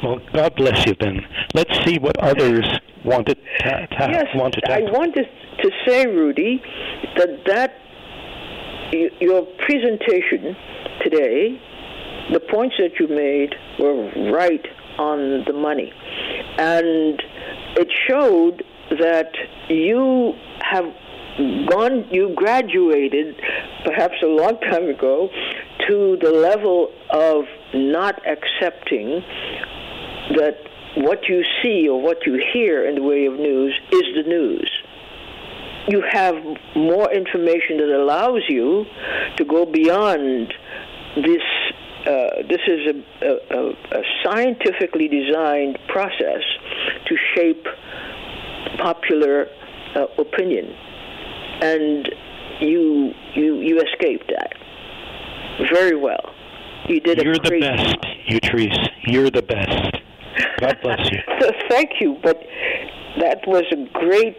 Well, 0.03 0.21
God 0.33 0.55
bless 0.57 0.87
you. 0.87 0.95
Then 0.99 1.25
let's 1.55 1.73
see 1.85 1.99
what 1.99 2.19
others 2.19 2.67
want 3.05 3.27
to 3.29 3.35
ta- 3.61 3.87
ta- 3.87 4.09
yes, 4.11 4.27
want 4.35 4.55
to. 4.55 4.71
I 4.71 4.83
wanted 4.83 5.29
to 5.62 5.71
say, 5.87 6.07
Rudy, 6.07 6.62
that 7.17 7.45
that 7.47 7.81
your 8.92 9.42
presentation 9.66 10.57
today, 11.03 11.61
the 12.33 12.40
points 12.40 12.77
that 12.79 12.99
you 12.99 13.09
made 13.09 13.55
were 13.79 14.33
right 14.33 14.64
on 14.99 15.44
the 15.46 15.53
money. 15.53 15.92
And 16.59 17.22
it 17.77 17.88
showed 18.09 18.64
that 18.99 19.33
you 19.68 20.35
have 20.61 20.85
gone, 21.68 22.09
you 22.11 22.33
graduated 22.35 23.40
perhaps 23.85 24.14
a 24.22 24.27
long 24.27 24.59
time 24.61 24.88
ago 24.88 25.29
to 25.87 26.18
the 26.22 26.31
level 26.31 26.92
of 27.11 27.44
not 27.75 28.20
accepting 28.27 29.22
that 30.37 30.57
what 30.96 31.29
you 31.29 31.44
see 31.62 31.88
or 31.88 32.01
what 32.01 32.27
you 32.27 32.40
hear 32.53 32.87
in 32.87 32.94
the 32.94 33.03
way 33.03 33.27
of 33.27 33.35
news 33.35 33.79
is 33.92 34.03
the 34.16 34.22
news 34.27 34.76
you 35.88 36.03
have 36.11 36.35
more 36.75 37.12
information 37.12 37.79
that 37.79 37.94
allows 37.94 38.42
you 38.49 38.85
to 39.37 39.44
go 39.44 39.64
beyond 39.64 40.53
this. 41.16 41.42
Uh, 42.01 42.42
this 42.49 42.61
is 42.68 43.05
a, 43.22 43.27
a, 43.27 43.99
a, 43.99 44.03
scientifically 44.25 45.09
designed 45.09 45.77
process 45.88 46.42
to 47.07 47.16
shape 47.35 47.66
popular 48.79 49.46
uh, 49.96 50.07
opinion, 50.18 50.72
and 51.62 52.09
you 52.61 53.12
you 53.35 53.61
you 53.61 53.81
escaped 53.81 54.29
that 54.29 54.53
very 55.72 55.96
well. 55.96 56.33
You 56.88 57.01
did 57.01 57.18
You're 57.22 57.35
the 57.35 57.59
best, 57.59 57.96
Utrice. 58.29 58.88
You're 59.07 59.31
the 59.31 59.42
best. 59.42 59.96
God 60.61 60.79
bless 60.83 61.11
you. 61.11 61.18
so 61.40 61.51
thank 61.68 62.01
you, 62.01 62.18
but 62.22 62.40
that 63.18 63.40
was 63.46 63.64
a 63.72 63.99
great 63.99 64.37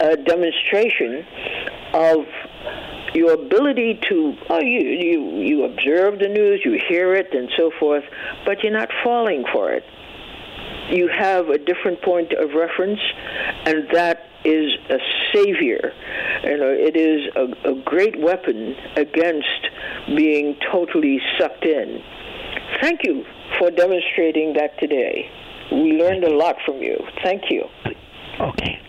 a 0.00 0.16
demonstration 0.16 1.26
of 1.92 2.24
your 3.14 3.32
ability 3.32 4.00
to 4.08 4.34
oh 4.48 4.60
you 4.60 4.80
you 4.80 5.42
you 5.42 5.64
observe 5.64 6.18
the 6.18 6.28
news 6.28 6.60
you 6.64 6.80
hear 6.88 7.14
it 7.14 7.34
and 7.34 7.50
so 7.56 7.70
forth 7.78 8.04
but 8.46 8.62
you're 8.62 8.72
not 8.72 8.88
falling 9.04 9.44
for 9.52 9.72
it. 9.72 9.84
You 10.90 11.08
have 11.08 11.48
a 11.48 11.58
different 11.58 12.02
point 12.02 12.32
of 12.32 12.50
reference 12.54 13.00
and 13.66 13.88
that 13.92 14.26
is 14.44 14.72
a 14.88 14.98
savior. 15.34 15.92
You 16.44 16.56
know 16.56 16.70
it 16.70 16.96
is 16.96 17.28
a, 17.36 17.70
a 17.70 17.82
great 17.82 18.18
weapon 18.18 18.74
against 18.96 19.68
being 20.16 20.56
totally 20.72 21.20
sucked 21.38 21.64
in. 21.64 22.02
Thank 22.80 23.00
you 23.04 23.24
for 23.58 23.70
demonstrating 23.70 24.54
that 24.54 24.78
today. 24.78 25.28
We 25.72 25.92
learned 25.92 26.24
a 26.24 26.34
lot 26.34 26.56
from 26.64 26.82
you. 26.82 26.96
Thank 27.22 27.50
you. 27.50 27.64
Okay 28.40 28.80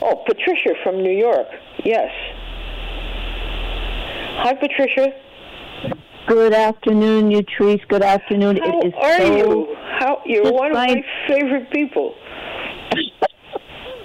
Oh, 0.00 0.22
Patricia 0.26 0.74
from 0.82 1.02
New 1.02 1.10
York. 1.10 1.48
Yes. 1.84 2.10
Hi, 4.38 4.54
Patricia. 4.54 5.12
Good 6.26 6.54
afternoon, 6.54 7.30
Utrice. 7.30 7.86
Good 7.88 8.02
afternoon. 8.02 8.56
How 8.56 8.80
it 8.80 8.86
is 8.86 8.94
are 8.94 9.18
so 9.18 9.36
you? 9.36 9.76
How 9.98 10.22
you're 10.24 10.50
one 10.52 10.70
of 10.70 10.76
my 10.76 11.04
favorite 11.26 11.68
people. 11.70 12.14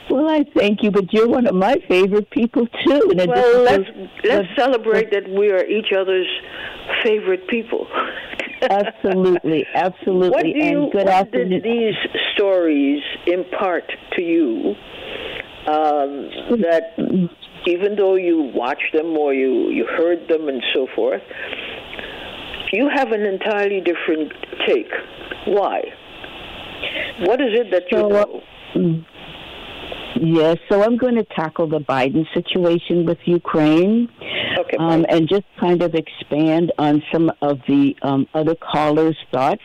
Well, 0.09 0.29
I 0.29 0.45
thank 0.55 0.83
you, 0.83 0.91
but 0.91 1.11
you're 1.13 1.27
one 1.27 1.47
of 1.47 1.55
my 1.55 1.75
favorite 1.87 2.29
people 2.31 2.65
too. 2.85 3.11
And 3.17 3.29
Well, 3.29 3.63
let's 3.63 3.89
is- 3.89 4.09
let's 4.23 4.47
celebrate 4.57 5.11
that 5.11 5.27
we 5.29 5.51
are 5.51 5.65
each 5.65 5.91
other's 5.97 6.27
favorite 7.03 7.47
people. 7.47 7.87
absolutely, 8.61 9.65
absolutely. 9.75 10.29
What 10.35 10.43
do 10.43 10.49
you? 10.49 10.83
and 10.83 10.91
good 10.91 11.05
what 11.05 11.13
afternoon. 11.13 11.49
did 11.49 11.63
these 11.63 11.95
stories 12.33 13.01
impart 13.27 13.83
to 14.15 14.21
you? 14.21 14.75
Um, 15.67 16.29
that 16.61 16.93
even 17.65 17.97
though 17.97 18.15
you 18.15 18.51
watched 18.55 18.93
them 18.93 19.17
or 19.17 19.33
you 19.33 19.69
you 19.69 19.85
heard 19.85 20.25
them 20.29 20.47
and 20.47 20.63
so 20.73 20.87
forth, 20.95 21.21
you 22.71 22.87
have 22.93 23.11
an 23.11 23.25
entirely 23.25 23.81
different 23.81 24.31
take. 24.65 24.89
Why? 25.45 25.81
What 27.21 27.41
is 27.41 27.49
it 27.59 27.71
that 27.71 27.91
you 27.91 27.97
So, 27.97 28.05
uh, 28.05 28.09
know? 28.09 28.41
Yes, 30.19 30.57
so 30.69 30.83
I'm 30.83 30.97
going 30.97 31.15
to 31.15 31.23
tackle 31.23 31.67
the 31.67 31.79
Biden 31.79 32.25
situation 32.33 33.05
with 33.05 33.19
Ukraine 33.25 34.09
Okay, 34.57 34.77
um, 34.77 35.05
and 35.09 35.29
just 35.29 35.43
kind 35.59 35.83
of 35.83 35.93
expand 35.93 36.71
on 36.79 37.03
some 37.11 37.31
of 37.41 37.59
the 37.67 37.95
um, 38.01 38.27
other 38.33 38.55
callers' 38.55 39.17
thoughts. 39.31 39.61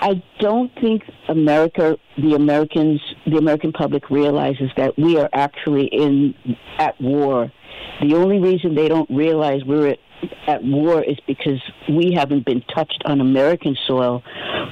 I 0.00 0.22
don't 0.40 0.72
think 0.80 1.02
America, 1.28 1.96
the 2.18 2.34
Americans, 2.34 3.00
the 3.26 3.38
American 3.38 3.72
public 3.72 4.10
realizes 4.10 4.70
that 4.76 4.98
we 4.98 5.18
are 5.18 5.30
actually 5.32 5.86
in 5.86 6.34
at 6.78 7.00
war. 7.00 7.52
The 8.00 8.14
only 8.14 8.38
reason 8.38 8.74
they 8.74 8.88
don't 8.88 9.08
realize 9.10 9.62
we're 9.64 9.88
at, 9.88 9.98
at 10.46 10.64
war 10.64 11.02
is 11.02 11.16
because 11.26 11.60
we 11.88 12.12
haven't 12.12 12.44
been 12.44 12.62
touched 12.74 13.02
on 13.04 13.20
American 13.20 13.76
soil 13.86 14.22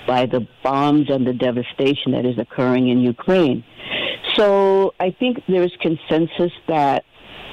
by 0.07 0.27
the 0.27 0.47
bombs 0.63 1.09
and 1.11 1.27
the 1.27 1.33
devastation 1.33 2.13
that 2.13 2.27
is 2.27 2.39
occurring 2.39 2.89
in 2.89 3.01
Ukraine. 3.01 3.65
So 4.37 4.95
I 5.01 5.11
think 5.11 5.43
there 5.49 5.63
is 5.63 5.73
consensus 5.81 6.53
that 6.69 7.05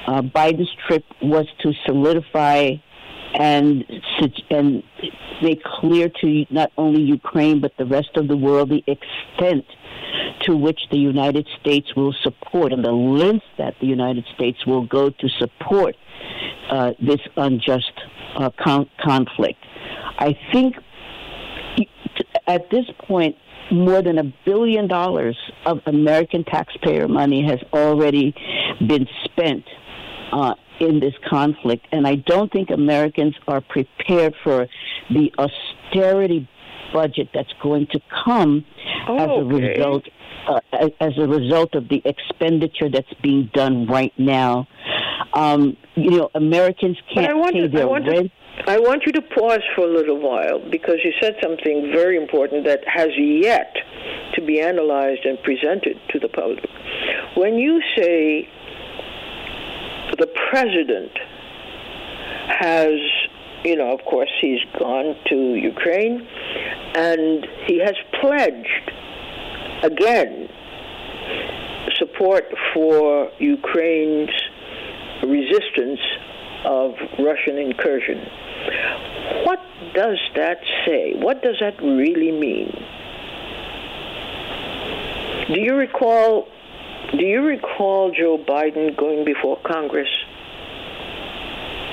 uh, 0.06 0.22
Biden's 0.22 0.70
trip 0.86 1.04
was 1.22 1.46
to 1.60 1.72
solidify 1.86 2.72
and 3.38 3.84
and 4.50 4.82
make 5.40 5.62
clear 5.62 6.10
to 6.20 6.44
not 6.50 6.72
only 6.76 7.00
Ukraine 7.00 7.60
but 7.60 7.72
the 7.78 7.86
rest 7.86 8.10
of 8.16 8.28
the 8.28 8.36
world 8.36 8.68
the 8.68 8.82
extent 8.86 9.64
to 10.40 10.56
which 10.56 10.80
the 10.90 10.98
United 10.98 11.46
States 11.60 11.94
will 11.94 12.14
support 12.22 12.72
and 12.72 12.84
the 12.84 12.92
length 12.92 13.44
that 13.56 13.74
the 13.80 13.86
United 13.86 14.24
States 14.34 14.66
will 14.66 14.84
go 14.86 15.10
to 15.10 15.28
support 15.38 15.94
uh, 16.70 16.92
this 17.00 17.20
unjust 17.36 17.92
uh, 18.36 18.50
con- 18.58 18.90
conflict. 19.00 19.64
I 20.18 20.36
think 20.52 20.74
at 22.46 22.70
this 22.70 22.86
point, 23.06 23.36
more 23.70 24.02
than 24.02 24.18
a 24.18 24.24
billion 24.44 24.88
dollars 24.88 25.36
of 25.66 25.80
American 25.86 26.42
taxpayer 26.44 27.06
money 27.06 27.46
has 27.46 27.58
already 27.72 28.34
been 28.86 29.06
spent 29.24 29.64
uh, 30.32 30.54
in 30.80 31.00
this 31.00 31.14
conflict, 31.28 31.86
and 31.92 32.06
I 32.06 32.16
don't 32.16 32.50
think 32.52 32.70
Americans 32.70 33.34
are 33.46 33.60
prepared 33.60 34.34
for 34.42 34.66
the 35.10 35.32
austerity 35.38 36.48
budget 36.92 37.28
that's 37.34 37.52
going 37.62 37.86
to 37.88 38.00
come 38.24 38.64
as 39.08 39.28
a 39.28 39.32
Okay. 39.32 39.68
result 39.76 40.04
uh, 40.48 40.60
as, 40.72 40.90
as 41.00 41.12
a 41.18 41.26
result 41.28 41.74
of 41.74 41.88
the 41.88 42.00
expenditure 42.06 42.88
that's 42.88 43.12
being 43.22 43.50
done 43.52 43.86
right 43.86 44.12
now. 44.16 44.66
Um, 45.34 45.76
you 45.94 46.10
know, 46.10 46.30
Americans 46.34 46.96
can't 47.12 47.30
I 47.30 47.34
want 47.34 47.52
pay 47.54 47.60
to, 47.60 47.64
I 47.66 47.68
their 47.68 47.88
want 47.88 48.06
to. 48.06 48.30
I 48.66 48.78
want 48.78 49.02
you 49.06 49.12
to 49.12 49.22
pause 49.22 49.60
for 49.76 49.82
a 49.84 49.92
little 49.92 50.18
while 50.18 50.58
because 50.70 50.96
you 51.04 51.12
said 51.20 51.34
something 51.42 51.92
very 51.92 52.16
important 52.16 52.64
that 52.64 52.80
has 52.86 53.08
yet 53.16 53.72
to 54.34 54.42
be 54.42 54.60
analyzed 54.60 55.24
and 55.24 55.40
presented 55.42 55.96
to 56.10 56.18
the 56.18 56.28
public. 56.28 56.64
When 57.36 57.54
you 57.54 57.80
say 57.96 58.48
the 60.18 60.26
president 60.50 61.12
has, 62.48 62.98
you 63.64 63.76
know, 63.76 63.92
of 63.92 64.04
course, 64.04 64.30
he's 64.40 64.60
gone 64.78 65.16
to 65.26 65.54
Ukraine 65.54 66.26
and 66.94 67.46
he 67.66 67.78
has 67.78 67.94
pledged 68.20 68.92
again 69.82 70.48
support 71.94 72.44
for 72.74 73.30
Ukraine's 73.38 74.30
resistance 75.22 76.00
of 76.64 76.94
Russian 77.18 77.58
incursion. 77.58 78.18
What 79.44 79.60
does 79.94 80.18
that 80.36 80.58
say? 80.84 81.14
What 81.16 81.42
does 81.42 81.56
that 81.60 81.80
really 81.80 82.32
mean? 82.32 82.70
Do 85.54 85.60
you 85.60 85.74
recall 85.74 86.48
do 87.16 87.24
you 87.24 87.40
recall 87.42 88.10
Joe 88.10 88.38
Biden 88.38 88.96
going 88.96 89.24
before 89.24 89.58
Congress 89.64 90.08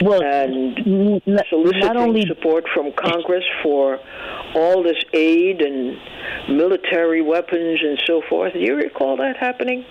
Well, 0.01 0.21
and 0.21 0.78
n- 0.80 1.21
n- 1.25 1.39
soliciting 1.49 1.80
not 1.80 1.95
only 1.95 2.25
support 2.28 2.65
from 2.73 2.91
Congress 2.93 3.43
for 3.63 3.99
all 4.56 4.84
this 4.84 5.01
aid 5.13 5.62
and 5.62 5.97
military 6.49 7.21
weapons 7.21 7.80
and 7.82 8.01
so 8.06 8.21
forth? 8.30 8.54
Do 8.54 8.60
you 8.60 8.75
recall 8.75 9.17
that 9.17 9.38
happening? 9.38 9.86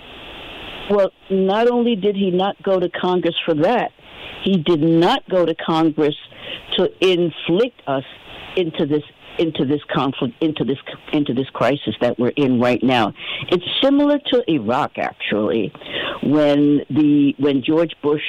Well, 0.90 1.10
not 1.30 1.68
only 1.68 1.96
did 1.96 2.16
he 2.16 2.30
not 2.30 2.62
go 2.62 2.78
to 2.78 2.90
Congress 2.90 3.36
for 3.44 3.54
that, 3.54 3.92
he 4.42 4.58
did 4.58 4.82
not 4.82 5.26
go 5.30 5.46
to 5.46 5.54
Congress 5.54 6.16
to 6.76 6.90
inflict 7.00 7.80
us 7.86 8.04
into 8.56 8.84
this 8.84 9.02
into 9.38 9.64
this 9.64 9.80
conflict 9.92 10.34
into 10.40 10.64
this 10.64 10.78
into 11.12 11.34
this 11.34 11.48
crisis 11.52 11.94
that 12.00 12.18
we're 12.18 12.32
in 12.36 12.60
right 12.60 12.82
now. 12.82 13.12
It's 13.48 13.64
similar 13.82 14.18
to 14.32 14.44
Iraq 14.50 14.98
actually, 14.98 15.72
when 16.22 16.82
the 16.90 17.34
when 17.38 17.62
George 17.62 17.92
Bush 18.02 18.22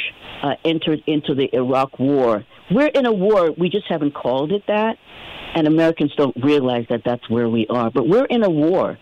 uh, 0.44 0.56
entered 0.64 1.02
into 1.08 1.36
the 1.36 1.50
Iraq 1.54 2.00
War. 2.00 2.44
We're 2.72 2.88
in 2.88 3.06
a 3.06 3.14
war. 3.14 3.52
We 3.52 3.70
just 3.70 3.86
haven't 3.88 4.16
called 4.16 4.52
it 4.52 4.64
that, 4.68 4.98
and 5.54 5.68
Americans 5.68 6.14
don't 6.18 6.36
realize 6.44 6.86
that 6.90 7.02
that's 7.06 7.30
where 7.30 7.48
we 7.48 7.68
are. 7.68 7.92
But 7.92 8.08
we're 8.08 8.26
in 8.26 8.44
a 8.44 8.50
war 8.50 8.98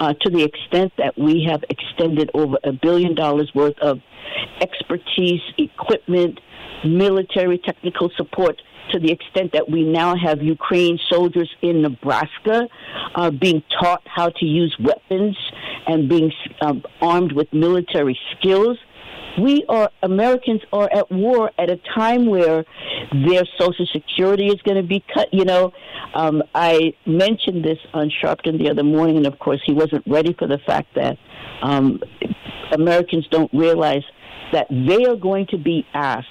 uh, 0.00 0.14
to 0.20 0.30
the 0.30 0.42
extent 0.42 0.92
that 0.98 1.18
we 1.18 1.46
have 1.48 1.62
extended 1.68 2.30
over 2.34 2.56
a 2.64 2.72
billion 2.72 3.14
dollars 3.14 3.50
worth 3.54 3.78
of 3.80 4.00
expertise, 4.60 5.40
equipment, 5.58 6.40
military 6.84 7.58
technical 7.58 8.10
support. 8.16 8.60
To 8.92 8.98
the 8.98 9.10
extent 9.10 9.52
that 9.52 9.70
we 9.70 9.84
now 9.84 10.14
have 10.16 10.42
Ukraine 10.42 10.98
soldiers 11.10 11.50
in 11.62 11.80
Nebraska 11.80 12.68
uh, 13.14 13.30
being 13.30 13.62
taught 13.80 14.02
how 14.04 14.28
to 14.28 14.44
use 14.44 14.76
weapons 14.78 15.36
and 15.86 16.10
being 16.10 16.30
um, 16.60 16.82
armed 17.00 17.32
with 17.32 17.50
military 17.54 18.18
skills, 18.36 18.76
we 19.40 19.64
are 19.68 19.90
Americans 20.02 20.60
are 20.74 20.90
at 20.92 21.10
war 21.10 21.50
at 21.58 21.70
a 21.70 21.80
time 21.94 22.26
where 22.26 22.64
their 23.26 23.44
Social 23.58 23.86
Security 23.92 24.48
is 24.48 24.60
going 24.62 24.76
to 24.76 24.86
be 24.86 25.02
cut. 25.14 25.32
You 25.32 25.46
know, 25.46 25.72
um, 26.14 26.42
I 26.54 26.94
mentioned 27.06 27.64
this 27.64 27.78
on 27.94 28.10
Sharpton 28.10 28.58
the 28.58 28.68
other 28.70 28.84
morning, 28.84 29.16
and 29.16 29.26
of 29.26 29.38
course, 29.38 29.60
he 29.64 29.72
wasn't 29.72 30.04
ready 30.06 30.34
for 30.34 30.46
the 30.46 30.58
fact 30.66 30.94
that 30.96 31.16
um, 31.62 31.98
Americans 32.72 33.26
don't 33.30 33.52
realize 33.54 34.04
that 34.52 34.66
they 34.70 35.06
are 35.06 35.16
going 35.16 35.46
to 35.46 35.56
be 35.56 35.86
asked 35.94 36.28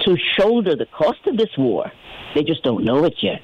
to 0.00 0.16
shoulder 0.38 0.76
the 0.76 0.86
cost 0.86 1.26
of 1.26 1.36
this 1.36 1.50
war. 1.56 1.90
They 2.34 2.42
just 2.42 2.62
don't 2.62 2.84
know 2.84 3.04
it 3.04 3.14
yet. 3.22 3.40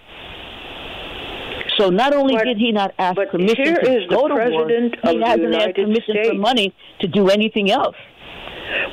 So 1.76 1.90
not 1.90 2.12
only 2.12 2.34
but, 2.34 2.44
did 2.44 2.58
he 2.58 2.72
not 2.72 2.92
ask 2.98 3.16
permission 3.30 3.64
here 3.64 3.76
to 3.76 4.02
is 4.02 4.08
go 4.08 4.22
the 4.22 4.28
to 4.28 4.34
president 4.34 4.96
war, 5.04 5.12
he 5.12 5.20
hasn't 5.20 5.42
United 5.42 5.68
asked 5.68 5.74
permission 5.76 6.14
States. 6.14 6.28
for 6.28 6.34
money 6.34 6.74
to 7.00 7.06
do 7.06 7.28
anything 7.28 7.70
else. 7.70 7.96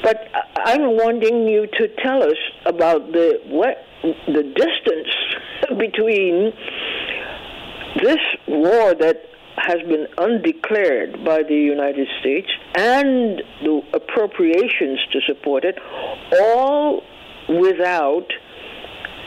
But 0.04 0.30
I'm 0.66 0.96
wanting 0.96 1.48
you 1.48 1.68
to 1.68 1.88
tell 2.04 2.24
us 2.24 2.38
about 2.66 3.12
the 3.12 3.42
what 3.48 3.78
the 4.04 4.44
distance 4.44 5.78
between 5.80 6.54
this 8.04 8.20
war 8.48 8.94
that 8.94 9.24
has 9.58 9.82
been 9.88 10.06
undeclared 10.18 11.24
by 11.24 11.42
the 11.42 11.56
United 11.56 12.08
States 12.20 12.50
and 12.76 13.42
the 13.64 13.82
appropriations 13.94 15.00
to 15.12 15.22
support 15.26 15.64
it, 15.64 15.80
all 16.42 17.02
without 17.50 18.28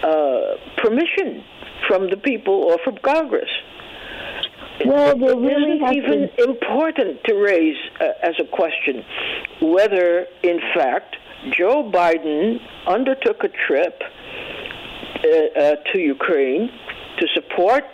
uh, 0.03 0.57
permission 0.83 1.45
from 1.87 2.11
the 2.11 2.17
people 2.17 2.55
or 2.55 2.79
from 2.85 2.97
Congress. 2.99 3.51
Well, 4.85 5.19
there 5.19 5.31
it 5.31 5.37
really 5.37 5.77
isn't 5.77 5.97
even 5.97 6.31
been- 6.37 6.49
important 6.51 7.25
to 7.25 7.35
raise 7.35 7.77
uh, 8.01 8.05
as 8.23 8.35
a 8.39 8.45
question 8.45 9.05
whether, 9.61 10.27
in 10.43 10.61
fact, 10.75 11.17
Joe 11.51 11.91
Biden 11.93 12.59
undertook 12.87 13.43
a 13.43 13.49
trip 13.67 14.01
uh, 14.01 15.61
uh, 15.61 15.75
to 15.93 15.99
Ukraine 15.99 16.71
to 17.19 17.27
support 17.35 17.85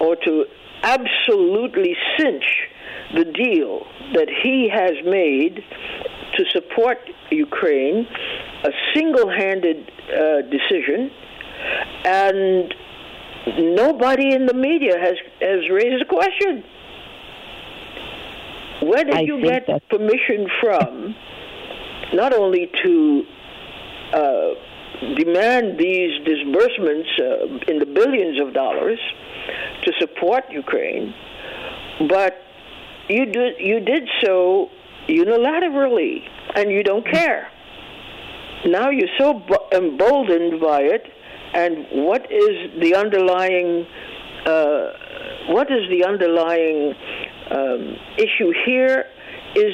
or 0.00 0.14
to 0.16 0.44
absolutely 0.82 1.96
cinch 2.16 2.44
the 3.14 3.24
deal 3.24 3.86
that 4.14 4.28
he 4.42 4.68
has 4.72 4.92
made 5.04 5.64
to 6.36 6.44
support 6.52 6.98
Ukraine, 7.30 8.06
a 8.64 8.70
single 8.94 9.28
handed 9.30 9.90
uh, 10.10 10.42
decision, 10.42 11.10
and 12.04 12.74
nobody 13.76 14.32
in 14.34 14.46
the 14.46 14.54
media 14.54 14.98
has, 14.98 15.14
has 15.40 15.68
raised 15.70 16.02
a 16.02 16.06
question. 16.06 16.64
Where 18.82 19.04
did 19.04 19.14
I 19.14 19.20
you 19.20 19.40
get 19.42 19.66
that- 19.66 19.88
permission 19.88 20.48
from, 20.60 21.14
not 22.14 22.32
only 22.32 22.70
to 22.82 23.24
uh, 24.12 24.48
demand 25.16 25.78
these 25.78 26.24
disbursements 26.24 27.08
uh, 27.20 27.70
in 27.70 27.78
the 27.78 27.86
billions 27.86 28.40
of 28.40 28.54
dollars 28.54 28.98
to 29.82 29.92
support 29.98 30.44
Ukraine, 30.50 31.14
but 32.08 32.36
you 33.08 33.26
did 33.26 33.54
you 33.58 33.80
did 33.80 34.08
so 34.22 34.70
unilaterally, 35.08 36.22
and 36.54 36.70
you 36.70 36.82
don't 36.82 37.06
care. 37.06 37.48
Now 38.66 38.90
you're 38.90 39.08
so 39.18 39.42
emboldened 39.72 40.60
by 40.60 40.82
it, 40.82 41.04
and 41.54 41.86
what 41.92 42.30
is 42.30 42.80
the 42.80 42.94
underlying 42.94 43.86
uh, 44.46 44.92
what 45.48 45.70
is 45.70 45.88
the 45.90 46.04
underlying 46.04 46.94
um, 47.50 47.96
issue 48.16 48.52
here? 48.66 49.06
Is 49.54 49.72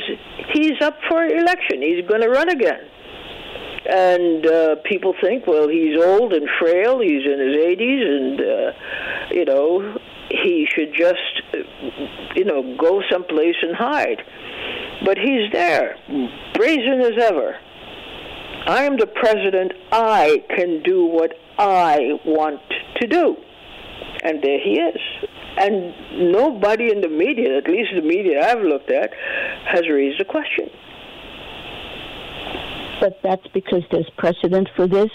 he's 0.52 0.80
up 0.80 0.98
for 1.08 1.24
election? 1.24 1.82
He's 1.82 2.06
going 2.06 2.20
to 2.20 2.28
run 2.28 2.48
again 2.48 2.88
and 3.86 4.46
uh, 4.46 4.76
people 4.84 5.14
think, 5.20 5.46
well, 5.46 5.68
he's 5.68 6.00
old 6.02 6.32
and 6.32 6.48
frail. 6.58 7.00
He's 7.00 7.24
in 7.24 7.38
his 7.38 7.56
80s, 7.56 8.06
and 8.06 8.40
uh, 8.40 8.72
you 9.30 9.44
know, 9.44 9.98
he 10.30 10.66
should 10.74 10.94
just, 10.94 11.42
uh, 11.52 11.58
you 12.34 12.44
know, 12.44 12.76
go 12.78 13.02
someplace 13.10 13.56
and 13.62 13.76
hide. 13.76 14.22
But 15.04 15.18
he's 15.18 15.52
there, 15.52 15.96
brazen 16.54 17.00
as 17.00 17.22
ever. 17.22 17.56
I 18.66 18.84
am 18.84 18.96
the 18.96 19.06
president. 19.06 19.72
I 19.92 20.42
can 20.56 20.82
do 20.82 21.04
what 21.04 21.32
I 21.58 22.18
want 22.24 22.60
to 23.00 23.06
do, 23.06 23.36
and 24.22 24.42
there 24.42 24.58
he 24.58 24.80
is. 24.80 25.00
And 25.56 26.32
nobody 26.32 26.90
in 26.90 27.00
the 27.00 27.08
media, 27.08 27.58
at 27.58 27.68
least 27.68 27.90
the 27.94 28.02
media 28.02 28.50
I've 28.50 28.62
looked 28.62 28.90
at, 28.90 29.12
has 29.66 29.88
raised 29.88 30.20
a 30.20 30.24
question. 30.24 30.70
but 33.00 33.20
that's 33.22 33.46
because 33.48 33.82
there's 33.90 34.08
precedent 34.16 34.68
for 34.74 34.86
this. 34.86 35.10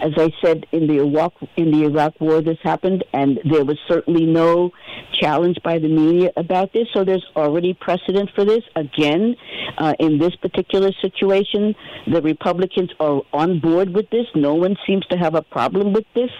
As 0.00 0.12
I 0.16 0.30
said, 0.42 0.66
in 0.72 0.86
the 0.86 0.98
Iraq 0.98 1.34
in 1.56 1.70
the 1.70 1.84
Iraq 1.84 2.20
War, 2.20 2.40
this 2.40 2.58
happened, 2.62 3.04
and 3.12 3.40
there 3.44 3.64
was 3.64 3.78
certainly 3.88 4.26
no 4.26 4.70
challenge 5.20 5.58
by 5.64 5.78
the 5.78 5.88
media 5.88 6.30
about 6.36 6.72
this. 6.72 6.86
So 6.94 7.04
there's 7.04 7.26
already 7.36 7.74
precedent 7.74 8.30
for 8.34 8.44
this. 8.44 8.62
Again, 8.76 9.36
uh, 9.78 9.94
in 9.98 10.18
this 10.18 10.34
particular 10.36 10.90
situation, 11.00 11.74
the 12.12 12.22
Republicans 12.22 12.90
are 13.00 13.22
on 13.32 13.60
board 13.60 13.90
with 13.94 14.08
this. 14.10 14.26
No 14.34 14.54
one 14.54 14.76
seems 14.86 15.04
to 15.06 15.18
have 15.18 15.34
a 15.34 15.42
problem 15.42 15.92
with 15.92 16.06
this. 16.14 16.30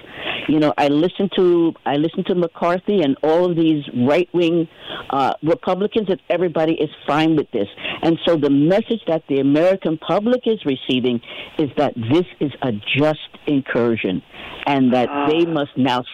You 0.49 0.61
know, 0.61 0.73
I 0.79 0.88
listened 0.88 1.33
to 1.37 1.75
I 1.85 1.97
listened 1.97 2.27
to 2.27 2.35
McCarthy 2.35 3.03
and 3.03 3.16
all 3.23 3.51
of 3.51 3.57
these 3.57 3.85
right 4.07 4.29
wing 4.33 4.68
uh, 5.11 5.35
Republicans, 5.42 6.09
and 6.09 6.21
everybody 6.31 6.75
is 6.75 6.90
fine 7.07 7.37
with 7.37 7.51
this. 7.51 7.68
And 8.03 8.18
so 8.27 8.37
the 8.37 8.51
message 8.51 9.01
that 9.07 9.25
the 9.29 9.40
American 9.40 9.99
public 9.99 10.42
is 10.47 10.64
receiving 10.64 11.21
is 11.59 11.71
that 11.77 11.94
this 11.94 12.25
is 12.40 12.53
a 12.62 12.73
just 12.73 13.18
incursion, 13.48 14.22
and 14.66 14.92
that 14.92 15.08
they 15.28 15.44
must 15.44 15.76
now 15.76 16.04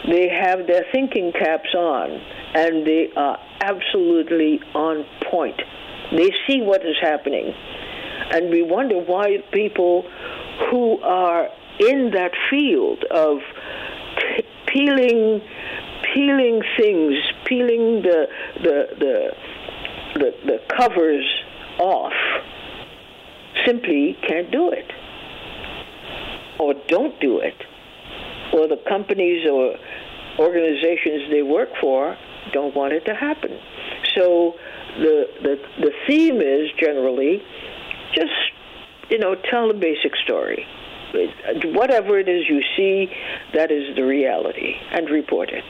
They 0.08 0.28
have 0.28 0.66
their 0.66 0.84
thinking 0.92 1.32
caps 1.32 1.74
on, 1.74 2.10
and 2.54 2.86
they 2.86 3.10
are 3.16 3.38
absolutely 3.60 4.60
on 4.74 5.04
point. 5.30 5.60
They 6.12 6.30
see 6.46 6.62
what 6.62 6.84
is 6.84 6.96
happening. 7.00 7.54
And 8.32 8.50
we 8.50 8.62
wonder 8.62 8.98
why 8.98 9.38
people 9.52 10.04
who 10.70 11.00
are 11.00 11.48
in 11.80 12.10
that 12.12 12.32
field 12.50 13.04
of 13.10 13.38
t- 14.18 14.44
peeling, 14.66 15.40
peeling 16.14 16.62
things, 16.78 17.14
peeling 17.46 18.02
the, 18.02 18.26
the, 18.62 18.86
the, 18.98 19.30
the, 20.14 20.34
the 20.46 20.76
covers 20.76 21.24
off, 21.78 22.12
simply 23.66 24.16
can't 24.26 24.50
do 24.50 24.70
it 24.70 24.90
or 26.62 26.74
don't 26.88 27.18
do 27.20 27.40
it, 27.40 27.56
or 28.52 28.68
the 28.68 28.80
companies 28.88 29.44
or 29.50 29.74
organizations 30.38 31.30
they 31.30 31.42
work 31.42 31.68
for 31.80 32.16
don't 32.52 32.74
want 32.74 32.92
it 32.92 33.04
to 33.04 33.14
happen. 33.14 33.58
So 34.14 34.54
the 34.98 35.26
the 35.42 35.56
the 35.80 35.92
theme 36.06 36.40
is 36.40 36.70
generally 36.78 37.42
just 38.14 38.30
you 39.12 39.18
know 39.18 39.36
tell 39.50 39.68
the 39.68 39.74
basic 39.74 40.16
story. 40.24 40.66
Whatever 41.64 42.18
it 42.18 42.28
is 42.28 42.48
you 42.48 42.62
see, 42.74 43.12
that 43.52 43.70
is 43.70 43.94
the 43.94 44.02
reality, 44.02 44.76
and 44.90 45.10
report 45.10 45.50
it. 45.50 45.64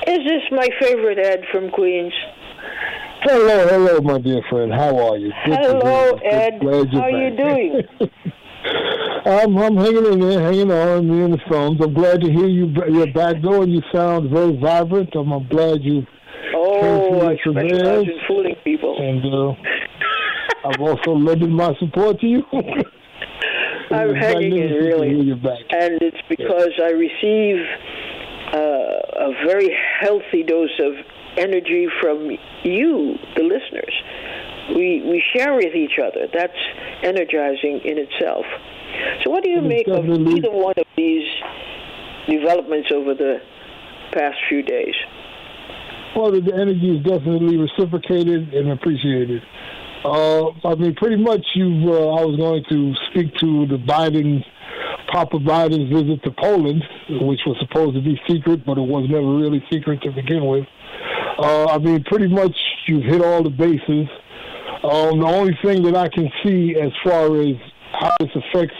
Is 0.07 0.21
this 0.25 0.43
my 0.53 0.69
favorite 0.81 1.19
Ed 1.19 1.45
from 1.51 1.71
Queens? 1.71 2.15
Hello, 3.23 3.69
hello, 3.69 4.01
my 4.01 4.19
dear 4.19 4.41
friend. 4.49 4.73
How 4.73 4.97
are 4.97 5.19
you? 5.19 5.31
Good 5.45 5.59
hello, 5.61 6.19
Ed. 6.25 6.59
How 6.63 7.01
are 7.01 7.11
you 7.11 7.37
doing? 7.37 7.83
I'm 9.27 9.59
I'm 9.59 9.77
hanging 9.77 10.07
in 10.07 10.21
there, 10.21 10.41
hanging 10.41 10.71
on, 10.71 11.07
me 11.07 11.25
and 11.25 11.35
the 11.35 11.39
phones. 11.47 11.79
I'm 11.83 11.93
glad 11.93 12.23
to 12.23 12.33
hear 12.33 12.47
you. 12.47 12.73
You're 12.89 13.13
back 13.13 13.37
though, 13.43 13.61
and 13.61 13.73
you 13.73 13.83
sound 13.93 14.31
very 14.31 14.57
vibrant. 14.57 15.11
I'm, 15.15 15.31
I'm 15.33 15.47
glad 15.49 15.83
you. 15.83 16.07
Oh, 16.55 17.29
I 17.29 17.37
specialize 17.37 18.07
in 18.07 18.21
fooling 18.27 18.57
people. 18.65 18.97
And 18.99 19.23
uh, 19.27 19.53
I've 20.69 20.81
also 20.81 21.13
lended 21.13 21.51
my 21.51 21.75
support 21.79 22.21
to 22.21 22.27
you. 22.27 22.43
I'm 23.91 24.15
hanging 24.15 24.57
in 24.57 24.73
really, 24.73 25.31
and 25.31 26.01
it's 26.01 26.23
because 26.27 26.71
I 26.83 26.93
receive 26.93 27.67
uh, 28.55 29.29
a 29.29 29.47
very 29.47 29.77
healthy 30.01 30.43
dose 30.43 30.71
of 30.81 30.95
energy 31.41 31.89
from 32.01 32.31
you, 32.63 33.17
the 33.37 33.43
listeners. 33.43 33.95
We 34.77 35.03
we 35.03 35.23
share 35.35 35.55
with 35.55 35.75
each 35.75 35.99
other. 35.99 36.29
That's 36.33 36.61
energizing 37.03 37.81
in 37.85 37.99
itself. 37.99 38.45
So, 39.25 39.31
what 39.31 39.43
do 39.43 39.51
you 39.51 39.61
make 39.61 39.89
of 39.89 40.05
either 40.05 40.51
one 40.51 40.75
of 40.77 40.87
these 40.97 41.27
developments 42.29 42.91
over 42.95 43.15
the 43.15 43.39
past 44.13 44.37
few 44.49 44.63
days? 44.63 44.95
Well, 46.17 46.33
the 46.33 46.55
energy 46.55 46.97
is 46.97 47.05
definitely 47.05 47.57
reciprocated 47.57 48.53
and 48.53 48.73
appreciated. 48.73 49.43
Uh, 50.05 50.51
I 50.65 50.75
mean, 50.75 50.95
pretty 50.95 51.17
much 51.17 51.45
you. 51.55 51.93
Uh, 51.93 52.17
I 52.17 52.25
was 52.25 52.37
going 52.37 52.65
to 52.69 52.95
speak 53.11 53.35
to 53.37 53.67
the 53.67 53.77
Biden, 53.77 54.45
Papa 55.13 55.39
Biden's 55.39 55.93
visit 55.93 56.23
to 56.25 56.31
Poland, 56.33 56.83
which 57.09 57.41
was 57.47 57.57
supposed 57.61 57.95
to 57.95 58.03
be 58.03 58.21
secret, 58.29 58.65
but 58.65 58.79
it 58.79 58.87
was 58.87 59.09
never 59.09 59.37
really 59.37 59.65
secret 59.71 60.03
to 60.03 60.11
begin 60.11 60.47
with. 60.47 60.67
Uh, 61.41 61.65
I 61.71 61.79
mean, 61.79 62.05
pretty 62.05 62.29
much 62.29 62.55
you've 62.87 63.05
hit 63.05 63.23
all 63.23 63.43
the 63.43 63.49
bases. 63.49 64.07
Um, 64.85 65.21
the 65.21 65.27
only 65.27 65.57
thing 65.65 65.83
that 65.85 65.97
I 65.97 66.09
can 66.09 66.31
see 66.45 66.77
as 66.79 66.93
far 67.03 67.35
as 67.41 67.57
how 67.93 68.11
this 68.21 68.29
affects 68.35 68.77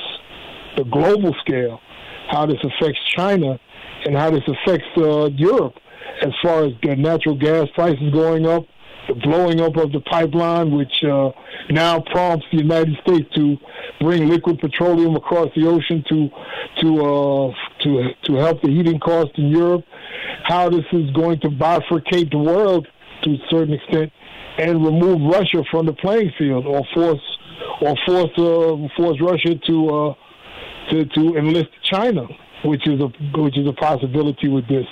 the 0.77 0.85
global 0.85 1.35
scale, 1.41 1.81
how 2.29 2.45
this 2.45 2.59
affects 2.63 3.01
China, 3.17 3.59
and 4.05 4.15
how 4.15 4.31
this 4.31 4.43
affects 4.47 4.87
uh, 4.99 5.31
Europe, 5.37 5.75
as 6.21 6.33
far 6.43 6.67
as 6.67 6.73
the 6.83 6.97
natural 6.97 7.35
gas 7.35 7.67
prices 7.75 8.13
going 8.13 8.47
up 8.47 8.65
the 9.11 9.21
blowing 9.21 9.61
up 9.61 9.77
of 9.77 9.93
the 9.93 10.01
pipeline, 10.01 10.71
which 10.71 11.03
uh, 11.05 11.31
now 11.71 12.01
prompts 12.01 12.47
the 12.53 12.59
United 12.59 12.97
States 13.07 13.29
to 13.35 13.57
bring 14.01 14.29
liquid 14.29 14.59
petroleum 14.61 15.17
across 15.17 15.49
the 15.57 15.67
ocean 15.67 16.05
to 16.09 16.29
to 16.81 16.89
uh, 17.05 17.53
to 17.83 18.09
to 18.25 18.35
help 18.37 18.63
the 18.63 18.71
heating 18.71 19.01
cost 19.01 19.31
in 19.37 19.49
Europe. 19.49 19.85
How 20.45 20.71
this 20.71 20.85
is 20.93 21.11
going 21.13 21.41
to 21.41 21.49
bifurcate 21.49 22.31
the 22.31 22.39
world 22.39 22.87
to 23.23 23.31
a 23.31 23.39
certain 23.51 23.75
extent 23.75 24.13
and 24.59 24.85
remove 24.85 25.21
Russia 25.31 25.63
from 25.71 25.87
the 25.87 25.93
playing 25.93 26.33
field, 26.39 26.67
or 26.67 26.83
force 26.95 27.39
or 27.81 27.95
force 28.07 28.31
uh, 28.39 28.89
force 28.97 29.21
Russia 29.21 29.55
to 29.67 29.89
uh, 29.91 30.15
to 30.91 31.05
to 31.05 31.37
enlist 31.37 31.71
China, 31.83 32.27
which 32.65 32.87
is 32.87 33.01
a 33.01 33.09
which 33.39 33.59
is 33.59 33.67
a 33.67 33.73
possibility 33.73 34.49
with 34.49 34.69
this. 34.69 34.87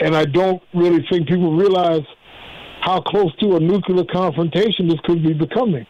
And 0.00 0.16
I 0.16 0.24
don't 0.24 0.62
really 0.72 1.04
think 1.10 1.28
people 1.28 1.54
realize 1.54 2.02
how 2.82 3.00
close 3.00 3.34
to 3.36 3.56
a 3.56 3.60
nuclear 3.60 4.04
confrontation 4.04 4.88
this 4.88 4.98
could 5.04 5.22
be 5.22 5.32
becoming. 5.32 5.86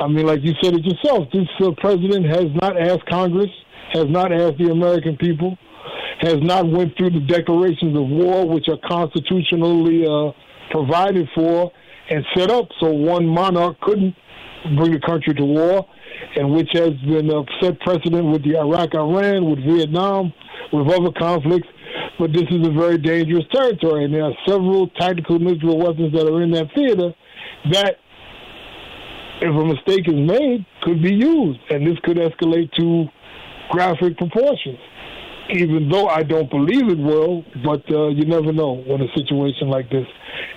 I 0.00 0.08
mean, 0.08 0.26
like 0.26 0.42
you 0.42 0.52
said 0.62 0.74
it 0.74 0.84
yourself, 0.84 1.28
this 1.32 1.48
uh, 1.60 1.70
president 1.78 2.26
has 2.26 2.46
not 2.60 2.76
asked 2.76 3.06
Congress, 3.06 3.50
has 3.92 4.06
not 4.08 4.32
asked 4.32 4.58
the 4.58 4.70
American 4.70 5.16
people, 5.16 5.56
has 6.20 6.38
not 6.40 6.68
went 6.68 6.96
through 6.96 7.10
the 7.10 7.20
declarations 7.20 7.96
of 7.96 8.08
war, 8.08 8.48
which 8.48 8.66
are 8.68 8.78
constitutionally 8.88 10.04
uh, 10.04 10.32
provided 10.70 11.28
for 11.34 11.70
and 12.10 12.24
set 12.36 12.50
up, 12.50 12.66
so 12.80 12.90
one 12.90 13.26
monarch 13.26 13.80
couldn't 13.80 14.14
bring 14.76 14.92
the 14.92 15.00
country 15.00 15.34
to 15.34 15.44
war, 15.44 15.86
and 16.36 16.50
which 16.52 16.68
has 16.72 16.90
been 17.06 17.30
a 17.30 17.44
set 17.62 17.78
precedent 17.80 18.30
with 18.30 18.42
the 18.42 18.58
Iraq-Iran, 18.58 19.48
with 19.48 19.60
Vietnam, 19.64 20.32
with 20.72 20.88
other 20.88 21.12
conflicts, 21.16 21.68
but 22.18 22.32
this 22.32 22.44
is 22.50 22.66
a 22.66 22.70
very 22.70 22.98
dangerous 22.98 23.44
territory, 23.52 24.04
and 24.04 24.14
there 24.14 24.24
are 24.24 24.34
several 24.46 24.88
tactical 24.88 25.38
nuclear 25.38 25.76
weapons 25.76 26.12
that 26.12 26.26
are 26.26 26.42
in 26.42 26.50
that 26.52 26.68
theater 26.74 27.12
that, 27.72 27.96
if 29.40 29.54
a 29.54 29.64
mistake 29.64 30.06
is 30.06 30.14
made, 30.14 30.64
could 30.82 31.02
be 31.02 31.14
used, 31.14 31.60
and 31.70 31.86
this 31.86 31.98
could 32.04 32.16
escalate 32.16 32.72
to 32.72 33.06
graphic 33.70 34.16
proportions. 34.16 34.78
Even 35.50 35.90
though 35.90 36.06
I 36.08 36.22
don't 36.22 36.50
believe 36.50 36.88
it 36.88 36.98
will, 36.98 37.44
but 37.62 37.82
uh, 37.90 38.08
you 38.08 38.24
never 38.24 38.52
know 38.52 38.82
when 38.86 39.02
a 39.02 39.08
situation 39.14 39.68
like 39.68 39.90
this, 39.90 40.06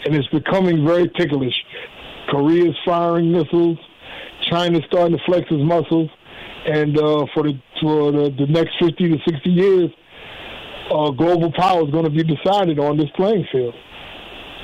and 0.06 0.16
it's 0.16 0.28
becoming 0.30 0.86
very 0.86 1.10
ticklish. 1.10 1.56
Korea's 2.30 2.76
firing 2.86 3.32
missiles, 3.32 3.78
China's 4.44 4.84
starting 4.88 5.18
to 5.18 5.24
flex 5.26 5.46
its 5.50 5.64
muscles, 5.64 6.10
and 6.66 6.98
uh, 6.98 7.26
for 7.34 7.44
the 7.44 7.60
for 7.82 8.12
the, 8.12 8.30
the 8.38 8.48
next 8.48 8.76
50 8.80 9.10
to 9.10 9.18
60 9.28 9.50
years, 9.50 9.90
uh, 10.92 11.12
global 11.12 11.52
power 11.52 11.84
is 11.86 11.92
going 11.92 12.06
to 12.06 12.10
be 12.10 12.24
decided 12.24 12.80
on 12.80 12.98
this 12.98 13.10
playing 13.16 13.46
field, 13.52 13.76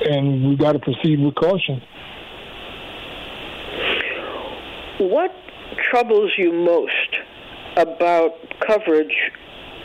and 0.04 0.48
we 0.48 0.56
got 0.56 0.72
to 0.72 0.78
proceed 0.78 1.20
with 1.20 1.34
caution. 1.34 1.82
What 5.00 5.32
troubles 5.90 6.32
you 6.38 6.52
most 6.52 7.18
about 7.76 8.32
coverage 8.66 9.14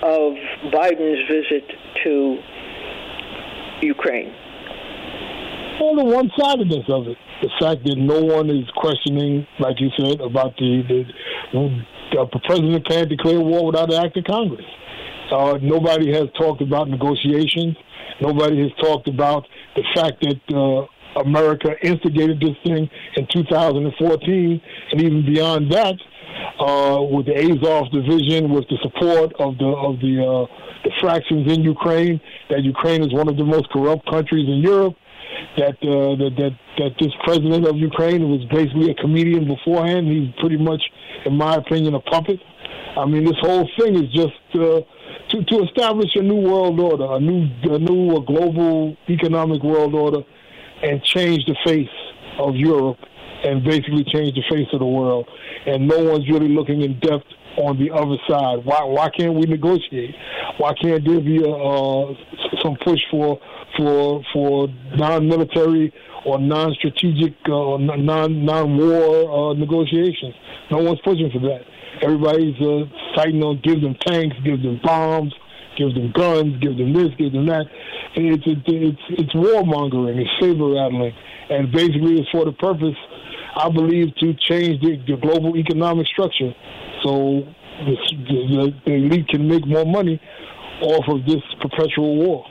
of 0.03 0.33
Biden's 0.71 1.27
visit 1.27 1.65
to 2.03 2.37
Ukraine? 3.81 4.33
Well, 5.81 5.95
the 5.95 6.03
one-sidedness 6.03 6.85
of 6.89 7.07
it, 7.07 7.17
the 7.41 7.49
fact 7.59 7.85
that 7.85 7.95
no 7.97 8.21
one 8.21 8.49
is 8.49 8.65
questioning, 8.75 9.47
like 9.59 9.79
you 9.79 9.89
said, 9.97 10.21
about 10.21 10.55
the 10.57 10.83
the, 10.87 11.83
the 12.11 12.39
president 12.45 12.87
can't 12.87 13.09
declare 13.09 13.39
war 13.39 13.65
without 13.67 13.91
an 13.93 14.05
act 14.05 14.17
of 14.17 14.25
Congress. 14.25 14.65
Uh, 15.31 15.57
nobody 15.61 16.11
has 16.11 16.27
talked 16.37 16.61
about 16.61 16.89
negotiations. 16.89 17.75
Nobody 18.21 18.61
has 18.63 18.71
talked 18.81 19.07
about 19.07 19.45
the 19.75 19.83
fact 19.95 20.21
that 20.21 20.41
uh, 20.55 20.85
America 21.19 21.75
instigated 21.83 22.39
this 22.39 22.55
thing 22.63 22.89
in 23.15 23.27
2014, 23.31 24.61
and 24.91 25.01
even 25.01 25.25
beyond 25.25 25.71
that, 25.71 25.95
uh, 26.59 27.01
with 27.01 27.25
the 27.25 27.35
Azov 27.35 27.91
division, 27.91 28.51
with 28.51 28.67
the 28.69 28.77
support 28.81 29.33
of 29.39 29.57
the 29.57 29.65
of 29.65 29.99
the 29.99 30.23
uh, 30.23 30.45
the 30.83 30.91
fractions 31.01 31.51
in 31.51 31.61
Ukraine, 31.61 32.19
that 32.49 32.63
Ukraine 32.63 33.01
is 33.03 33.13
one 33.13 33.27
of 33.27 33.37
the 33.37 33.43
most 33.43 33.69
corrupt 33.69 34.09
countries 34.09 34.47
in 34.47 34.59
Europe. 34.59 34.95
That, 35.57 35.77
uh, 35.83 36.15
that 36.17 36.31
that 36.37 36.53
that 36.77 36.91
this 36.99 37.13
president 37.23 37.67
of 37.67 37.77
Ukraine 37.77 38.29
was 38.29 38.43
basically 38.45 38.91
a 38.91 38.95
comedian 38.95 39.47
beforehand. 39.47 40.07
He's 40.07 40.33
pretty 40.39 40.57
much, 40.57 40.81
in 41.25 41.35
my 41.37 41.55
opinion, 41.55 41.93
a 41.95 41.99
puppet. 41.99 42.39
I 42.97 43.05
mean, 43.05 43.23
this 43.25 43.37
whole 43.39 43.69
thing 43.77 43.95
is 43.95 44.11
just 44.11 44.41
uh, 44.55 44.81
to, 45.29 45.43
to 45.43 45.63
establish 45.63 46.15
a 46.15 46.21
new 46.21 46.35
world 46.35 46.79
order, 46.79 47.13
a 47.13 47.19
new 47.19 47.49
a 47.63 47.79
new 47.79 48.15
a 48.17 48.21
global 48.21 48.97
economic 49.09 49.63
world 49.63 49.93
order, 49.93 50.21
and 50.83 51.03
change 51.03 51.45
the 51.45 51.55
face 51.65 51.87
of 52.39 52.55
Europe 52.55 52.97
and 53.43 53.63
basically 53.63 54.03
change 54.03 54.35
the 54.35 54.43
face 54.49 54.67
of 54.73 54.79
the 54.79 54.85
world. 54.85 55.27
And 55.65 55.87
no 55.87 56.03
one's 56.03 56.29
really 56.29 56.49
looking 56.49 56.81
in 56.81 56.99
depth 56.99 57.25
on 57.57 57.77
the 57.77 57.91
other 57.91 58.17
side. 58.27 58.65
Why 58.65 58.83
why 58.83 59.09
can't 59.09 59.33
we 59.33 59.41
negotiate? 59.41 60.15
Why 60.57 60.73
can't 60.73 61.05
there 61.05 61.21
be 61.21 61.43
a, 61.43 61.51
uh, 61.51 62.13
some 62.63 62.75
push 62.83 62.99
for 63.11 63.39
for 63.77 64.23
for 64.33 64.67
non-military 64.95 65.93
or 66.25 66.39
non-strategic 66.39 67.35
uh, 67.47 67.53
or 67.53 67.79
non 67.79 68.45
non-war 68.45 69.51
uh, 69.51 69.53
negotiations? 69.53 70.35
No 70.71 70.79
one's 70.79 70.99
pushing 71.01 71.29
for 71.31 71.39
that. 71.39 71.61
Everybody's 72.01 72.55
uh, 72.61 72.85
fighting 73.15 73.43
on 73.43 73.59
give 73.63 73.81
them 73.81 73.95
tanks, 74.05 74.35
give 74.43 74.61
them 74.61 74.79
bombs, 74.83 75.33
give 75.77 75.93
them 75.93 76.11
guns, 76.11 76.59
give 76.61 76.77
them 76.77 76.93
this, 76.93 77.09
give 77.17 77.33
them 77.33 77.45
that. 77.47 77.65
And 78.15 78.33
it's 78.33 78.43
it's 78.45 78.61
it's, 78.67 79.01
it's 79.09 79.33
warmongering, 79.33 80.19
it's 80.19 80.29
saber 80.39 80.73
rattling, 80.73 81.13
and 81.49 81.71
basically 81.71 82.19
it's 82.19 82.29
for 82.31 82.45
the 82.45 82.53
purpose, 82.53 82.95
I 83.55 83.69
believe, 83.69 84.15
to 84.17 84.33
change 84.33 84.81
the, 84.81 84.97
the 85.07 85.17
global 85.17 85.57
economic 85.57 86.07
structure, 86.07 86.53
so 87.03 87.43
the, 87.85 87.95
the, 88.27 88.73
the 88.85 88.93
elite 88.93 89.27
can 89.27 89.47
make 89.47 89.65
more 89.65 89.85
money 89.85 90.19
off 90.81 91.05
of 91.07 91.25
this 91.25 91.41
perpetual 91.61 92.15
war. 92.15 92.45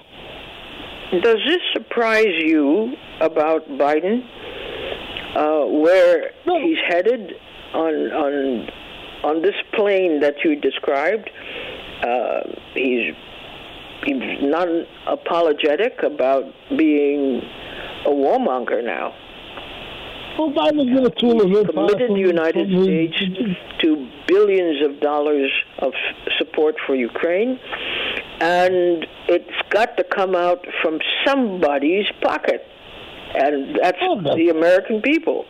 Does 1.10 1.38
this 1.46 1.62
surprise 1.72 2.26
you 2.38 2.92
about 3.20 3.66
Biden, 3.68 4.20
uh, 5.34 5.66
where 5.66 6.32
no. 6.46 6.60
he's 6.60 6.78
headed 6.86 7.32
on 7.72 7.94
on 7.94 8.68
on 9.24 9.42
this 9.42 9.54
plane 9.74 10.20
that 10.20 10.34
you 10.44 10.56
described, 10.56 11.30
uh, 12.02 12.40
he's 12.74 13.14
he's 14.04 14.42
not 14.42 14.68
apologetic 15.06 16.02
about 16.02 16.44
being 16.76 17.42
a 18.06 18.10
warmonger 18.10 18.84
now. 18.84 19.14
Been 20.38 21.04
a 21.04 21.10
tool 21.10 21.42
of 21.42 21.66
committed 21.66 22.10
the 22.10 22.20
United 22.20 22.68
States 22.84 23.16
to 23.80 24.08
billions 24.28 24.84
of 24.86 25.00
dollars 25.00 25.50
of 25.80 25.92
support 26.38 26.76
for 26.86 26.94
Ukraine, 26.94 27.58
and 28.40 29.04
it's 29.28 29.68
got 29.70 29.96
to 29.96 30.04
come 30.04 30.36
out 30.36 30.64
from 30.80 31.00
somebody's 31.26 32.06
pocket, 32.22 32.64
and 33.34 33.76
that's 33.82 33.98
Oh, 34.00 34.20
the 34.22 34.48
American 34.50 35.00
people. 35.02 35.44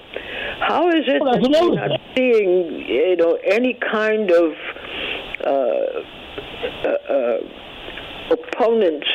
How 0.61 0.89
is 0.89 1.05
it 1.07 1.23
Well, 1.23 1.33
that 1.41 1.51
you're 1.51 1.75
not 1.75 2.01
seeing, 2.17 2.87
you 2.89 3.17
know, 3.17 3.39
any 3.45 3.75
kind 3.75 4.31
of 4.31 4.53
uh, 5.45 5.51
uh, 6.85 7.13
uh, 7.13 7.39
opponents, 8.33 9.07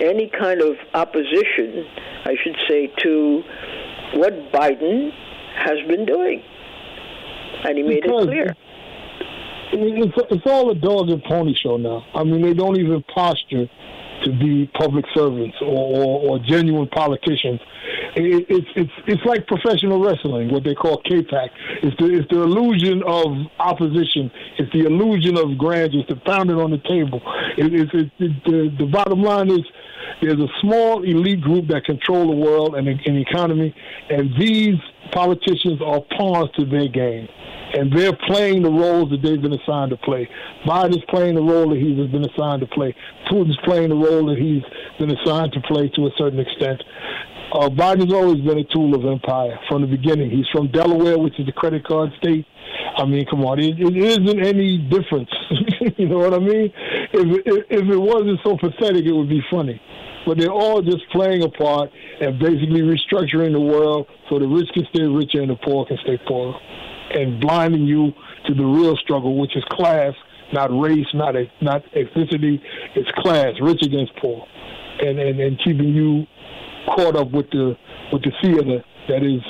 any 0.00 0.28
kind 0.38 0.60
of 0.60 0.76
opposition, 0.94 1.86
I 2.24 2.34
should 2.42 2.56
say, 2.68 2.92
to 3.02 3.42
what 4.14 4.52
Biden 4.52 5.10
has 5.56 5.78
been 5.88 6.04
doing? 6.06 6.42
And 7.64 7.78
he 7.78 7.82
made 7.82 8.02
Because 8.02 8.24
it 8.24 8.28
clear. 8.28 8.56
it's, 9.72 10.16
it's 10.30 10.46
all 10.46 10.70
a 10.70 10.74
dog 10.74 11.08
and 11.08 11.22
pony 11.24 11.54
show 11.54 11.76
now. 11.76 12.04
I 12.14 12.22
mean, 12.24 12.42
they 12.42 12.52
don't 12.54 12.76
even 12.78 13.02
posture 13.14 13.66
to 14.24 14.30
be 14.38 14.70
public 14.78 15.04
servants 15.14 15.56
or, 15.60 15.66
or, 15.68 16.30
or 16.30 16.38
genuine 16.38 16.88
politicians. 16.88 17.60
It, 18.16 18.46
it's 18.48 18.66
it's 18.74 18.92
it's 19.06 19.24
like 19.26 19.46
professional 19.46 20.02
wrestling, 20.02 20.50
what 20.50 20.64
they 20.64 20.74
call 20.74 21.02
kayfabe. 21.02 21.50
It's 21.82 21.96
the 21.98 22.06
it's 22.18 22.28
the 22.30 22.42
illusion 22.42 23.02
of 23.06 23.26
opposition. 23.58 24.30
It's 24.58 24.72
the 24.72 24.86
illusion 24.86 25.36
of 25.36 25.58
grandeur. 25.58 26.00
It's 26.00 26.08
the 26.08 26.16
pounding 26.16 26.56
on 26.56 26.70
the 26.70 26.80
table. 26.88 27.20
It, 27.58 27.74
it's 27.74 27.92
it, 27.92 28.10
it, 28.18 28.44
the 28.44 28.74
the 28.78 28.90
bottom 28.90 29.22
line 29.22 29.50
is 29.50 29.60
there's 30.22 30.40
a 30.40 30.48
small 30.62 31.02
elite 31.02 31.42
group 31.42 31.68
that 31.68 31.84
control 31.84 32.30
the 32.30 32.36
world 32.36 32.74
and 32.74 32.86
the, 32.86 32.92
and 33.04 33.16
the 33.16 33.20
economy, 33.20 33.74
and 34.08 34.30
these 34.40 34.80
politicians 35.12 35.80
are 35.84 36.00
pawns 36.16 36.50
to 36.56 36.64
their 36.64 36.88
game 36.88 37.28
and 37.74 37.92
they're 37.92 38.16
playing 38.26 38.62
the 38.62 38.70
roles 38.70 39.10
that 39.10 39.22
they've 39.22 39.40
been 39.40 39.52
assigned 39.52 39.90
to 39.90 39.96
play. 39.98 40.28
Biden's 40.66 41.04
playing 41.08 41.34
the 41.34 41.42
role 41.42 41.68
that 41.70 41.78
he's 41.78 41.96
been 42.10 42.24
assigned 42.24 42.60
to 42.60 42.66
play. 42.66 42.94
Putin's 43.30 43.58
playing 43.64 43.90
the 43.90 43.96
role 43.96 44.26
that 44.26 44.38
he's 44.38 44.62
been 44.98 45.10
assigned 45.10 45.52
to 45.52 45.60
play 45.62 45.88
to 45.90 46.06
a 46.06 46.10
certain 46.16 46.38
extent. 46.38 46.82
Uh, 47.52 47.68
Biden's 47.68 48.12
always 48.12 48.40
been 48.42 48.58
a 48.58 48.64
tool 48.64 48.94
of 48.94 49.04
empire 49.04 49.58
from 49.68 49.82
the 49.82 49.86
beginning. 49.86 50.30
He's 50.30 50.46
from 50.52 50.70
Delaware, 50.72 51.18
which 51.18 51.38
is 51.38 51.46
the 51.46 51.52
credit 51.52 51.86
card 51.86 52.10
state. 52.18 52.44
I 52.96 53.04
mean, 53.04 53.24
come 53.30 53.44
on, 53.44 53.60
it, 53.60 53.78
it 53.78 53.96
isn't 53.96 54.40
any 54.44 54.78
difference. 54.78 55.30
you 55.96 56.08
know 56.08 56.18
what 56.18 56.34
I 56.34 56.38
mean? 56.38 56.72
If, 57.12 57.46
if 57.46 57.64
if 57.70 57.88
it 57.88 57.96
wasn't 57.96 58.40
so 58.44 58.56
pathetic, 58.56 59.04
it 59.04 59.12
would 59.12 59.28
be 59.28 59.42
funny. 59.50 59.80
But 60.26 60.38
they're 60.38 60.50
all 60.50 60.82
just 60.82 61.08
playing 61.12 61.44
a 61.44 61.48
part 61.48 61.90
and 62.20 62.38
basically 62.38 62.82
restructuring 62.82 63.52
the 63.52 63.60
world 63.60 64.08
so 64.28 64.40
the 64.40 64.48
rich 64.48 64.68
can 64.74 64.84
stay 64.92 65.06
richer 65.06 65.40
and 65.40 65.50
the 65.50 65.56
poor 65.62 65.86
can 65.86 65.98
stay 66.02 66.18
poorer 66.26 66.54
and 67.14 67.40
blinding 67.40 67.86
you 67.86 68.10
to 68.46 68.54
the 68.54 68.64
real 68.64 68.96
struggle, 68.96 69.38
which 69.38 69.56
is 69.56 69.62
class, 69.70 70.14
not 70.52 70.70
race, 70.76 71.06
not 71.14 71.34
not 71.60 71.82
ethnicity. 71.94 72.60
It's 72.96 73.10
class, 73.22 73.54
rich 73.60 73.82
against 73.82 74.16
poor, 74.16 74.44
and, 75.00 75.18
and 75.18 75.38
and 75.38 75.60
keeping 75.64 75.94
you 75.94 76.26
caught 76.94 77.16
up 77.16 77.30
with 77.30 77.50
the 77.50 77.76
with 78.12 78.22
the 78.22 78.32
theater 78.42 78.84
that 79.08 79.22
is 79.22 79.42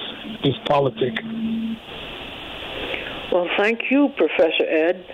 this 0.42 0.54
politic. 0.66 1.14
Well, 3.32 3.48
thank 3.58 3.90
you, 3.90 4.10
Professor 4.16 4.64
Ed. 4.68 5.04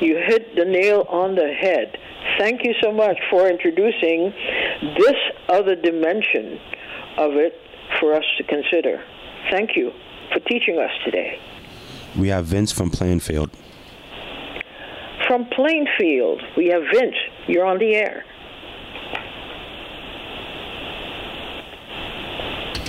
You 0.00 0.16
hit 0.16 0.56
the 0.56 0.64
nail 0.64 1.06
on 1.08 1.34
the 1.34 1.52
head. 1.52 1.96
Thank 2.38 2.64
you 2.64 2.74
so 2.82 2.92
much 2.92 3.16
for 3.30 3.48
introducing 3.48 4.32
this 4.98 5.16
other 5.48 5.76
dimension 5.76 6.58
of 7.18 7.32
it 7.34 7.54
for 8.00 8.14
us 8.14 8.24
to 8.38 8.44
consider. 8.44 9.02
Thank 9.50 9.76
you 9.76 9.92
for 10.32 10.40
teaching 10.40 10.78
us 10.78 10.90
today. 11.04 11.38
We 12.18 12.28
have 12.28 12.46
Vince 12.46 12.72
from 12.72 12.90
Plainfield. 12.90 13.50
From 15.26 15.46
Plainfield, 15.46 16.42
we 16.56 16.68
have 16.68 16.82
Vince. 16.92 17.16
You're 17.46 17.64
on 17.64 17.78
the 17.78 17.94
air. 17.94 18.24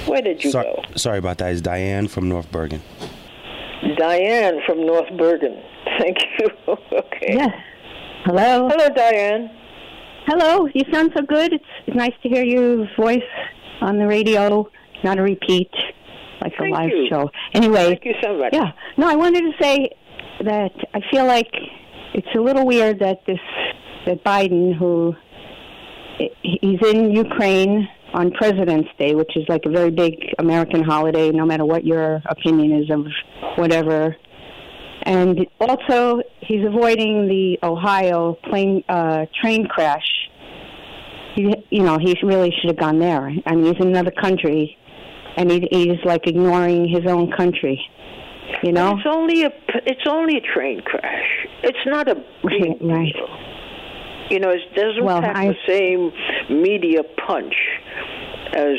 Where 0.08 0.22
did 0.22 0.44
you 0.44 0.52
Sorry, 0.52 0.66
go? 0.66 0.84
sorry 0.96 1.18
about 1.20 1.38
that. 1.40 1.52
It's 1.52 1.62
Diane 1.62 2.08
from 2.08 2.30
North 2.30 2.52
Bergen. 2.52 2.82
Diane 3.98 4.60
from 4.66 4.86
North 4.86 5.10
Bergen. 5.18 5.62
Thank 6.00 6.18
you. 6.40 6.48
okay. 6.92 7.34
Yes. 7.36 7.52
Hello. 8.26 8.68
Hello, 8.70 8.90
Diane. 8.96 9.50
Hello. 10.26 10.68
You 10.74 10.84
sound 10.92 11.12
so 11.16 11.24
good. 11.24 11.54
It's, 11.54 11.64
it's 11.88 11.96
nice 11.96 12.14
to 12.24 12.30
hear 12.30 12.44
your 12.44 12.88
voice 12.98 13.22
on 13.82 13.98
the 13.98 14.08
radio, 14.08 14.70
not 15.04 15.20
a 15.20 15.22
repeat, 15.22 15.70
like 16.42 16.54
a 16.54 16.58
Thank 16.58 16.74
live 16.74 16.90
you. 16.90 17.08
show. 17.10 17.30
Anyway, 17.54 17.86
Thank 17.86 18.06
you 18.06 18.14
so 18.24 18.38
much. 18.38 18.50
yeah. 18.54 18.72
No, 18.98 19.08
I 19.10 19.16
wanted 19.16 19.42
to 19.42 19.52
say 19.62 19.90
that 20.44 20.72
I 20.94 21.00
feel 21.12 21.26
like 21.26 21.52
it's 22.14 22.28
a 22.36 22.40
little 22.40 22.66
weird 22.66 23.00
that 23.00 23.20
this 23.28 23.40
that 24.06 24.24
Biden, 24.24 24.76
who 24.78 25.16
he's 26.42 26.80
in 26.88 27.12
Ukraine 27.12 27.88
on 28.16 28.32
President's 28.32 28.90
Day, 28.98 29.14
which 29.14 29.32
is 29.36 29.44
like 29.50 29.62
a 29.66 29.70
very 29.70 29.92
big 29.92 30.16
American 30.40 30.82
holiday, 30.84 31.32
no 31.32 31.46
matter 31.46 31.66
what 31.66 31.86
your 31.86 32.22
opinion 32.30 32.72
is 32.82 32.90
of 32.90 33.06
whatever. 33.58 34.16
And 35.04 35.46
also, 35.60 36.22
he's 36.40 36.66
avoiding 36.66 37.28
the 37.28 37.60
Ohio 37.62 38.38
plane 38.50 38.84
uh, 38.88 39.26
train 39.42 39.68
crash. 39.68 40.08
He, 41.36 41.54
you 41.70 41.84
know, 41.84 41.98
he 42.00 42.16
really 42.24 42.52
should 42.60 42.70
have 42.70 42.80
gone 42.80 43.00
there. 43.00 43.30
I 43.46 43.56
mean, 43.56 43.66
he's 43.66 43.82
in 43.82 43.90
another 43.90 44.12
country, 44.12 44.78
and 45.36 45.52
he, 45.52 45.68
he's 45.70 46.00
like 46.06 46.26
ignoring 46.26 46.88
his 46.88 47.06
own 47.12 47.30
country. 47.32 47.80
You 48.64 48.72
know, 48.72 48.96
It's 48.98 49.08
only 49.08 49.44
a 49.44 49.52
it's 49.86 50.08
only 50.08 50.38
a 50.38 50.42
train 50.42 50.82
crash. 50.82 51.48
It's 51.64 51.86
not 51.86 52.08
a 52.08 52.16
big 52.16 52.82
Right. 52.82 53.14
deal. 53.14 53.28
You 54.30 54.40
know, 54.40 54.50
it 54.50 54.74
doesn't 54.76 55.04
Well, 55.04 55.22
pack 55.22 55.36
I- 55.36 55.48
the 55.50 55.56
same 55.68 56.12
media 56.62 57.02
punch 57.28 57.56
as 58.54 58.78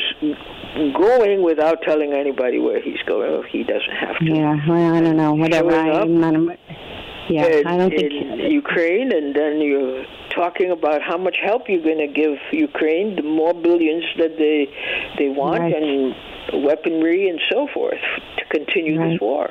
going 0.93 1.43
without 1.43 1.81
telling 1.83 2.13
anybody 2.13 2.59
where 2.59 2.81
he's 2.81 3.01
going. 3.05 3.31
If 3.43 3.45
he 3.51 3.63
doesn't 3.63 3.95
have 3.99 4.17
to. 4.19 4.25
yeah. 4.25 4.57
Well, 4.67 4.95
I 4.95 5.01
don't 5.01 5.17
know. 5.17 5.33
Whatever. 5.33 5.71
Up 5.75 6.03
I'm 6.03 6.19
not. 6.19 6.35
A, 6.35 6.57
yeah, 7.29 7.45
in, 7.45 7.67
I 7.67 7.77
don't 7.77 7.89
think. 7.89 8.11
in 8.13 8.51
Ukraine, 8.51 9.11
and 9.11 9.35
then 9.35 9.59
you're 9.59 10.05
talking 10.29 10.71
about 10.71 11.01
how 11.01 11.17
much 11.17 11.37
help 11.43 11.63
you're 11.67 11.81
going 11.83 11.97
to 11.97 12.07
give 12.07 12.37
Ukraine, 12.51 13.15
the 13.15 13.23
more 13.23 13.53
billions 13.53 14.05
that 14.17 14.37
they 14.37 14.69
they 15.17 15.29
want, 15.29 15.59
Right. 15.61 15.75
and 15.75 16.63
weaponry 16.63 17.27
and 17.29 17.39
so 17.51 17.67
forth 17.73 17.99
to 18.37 18.45
continue 18.45 18.97
this 18.97 19.19
war 19.19 19.49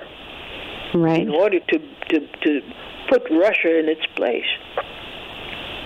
Right. 0.94 1.20
in 1.20 1.30
order 1.30 1.60
to 1.60 1.78
to 2.10 2.20
to 2.44 2.60
put 3.10 3.22
Russia 3.30 3.78
in 3.78 3.88
its 3.88 4.06
place. 4.14 4.50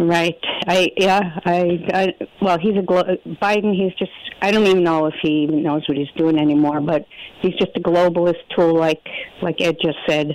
Right. 0.01 0.39
I 0.67 0.91
yeah. 0.97 1.21
I, 1.45 1.85
I 1.93 2.27
well, 2.41 2.59
he's 2.59 2.77
a 2.77 2.83
glo- 2.83 3.17
Biden. 3.43 3.75
He's 3.75 3.93
just. 3.99 4.11
I 4.41 4.51
don't 4.51 4.67
even 4.67 4.83
know 4.83 5.05
if 5.07 5.15
he 5.21 5.43
even 5.43 5.63
knows 5.63 5.87
what 5.89 5.99
he's 5.99 6.11
doing 6.17 6.39
anymore. 6.39 6.81
But 6.81 7.05
he's 7.43 7.55
just 7.57 7.73
a 7.77 7.81
globalist 7.81 8.39
tool, 8.57 8.75
like 8.79 9.03
like 9.43 9.61
Ed 9.61 9.77
just 9.83 9.99
said, 10.09 10.35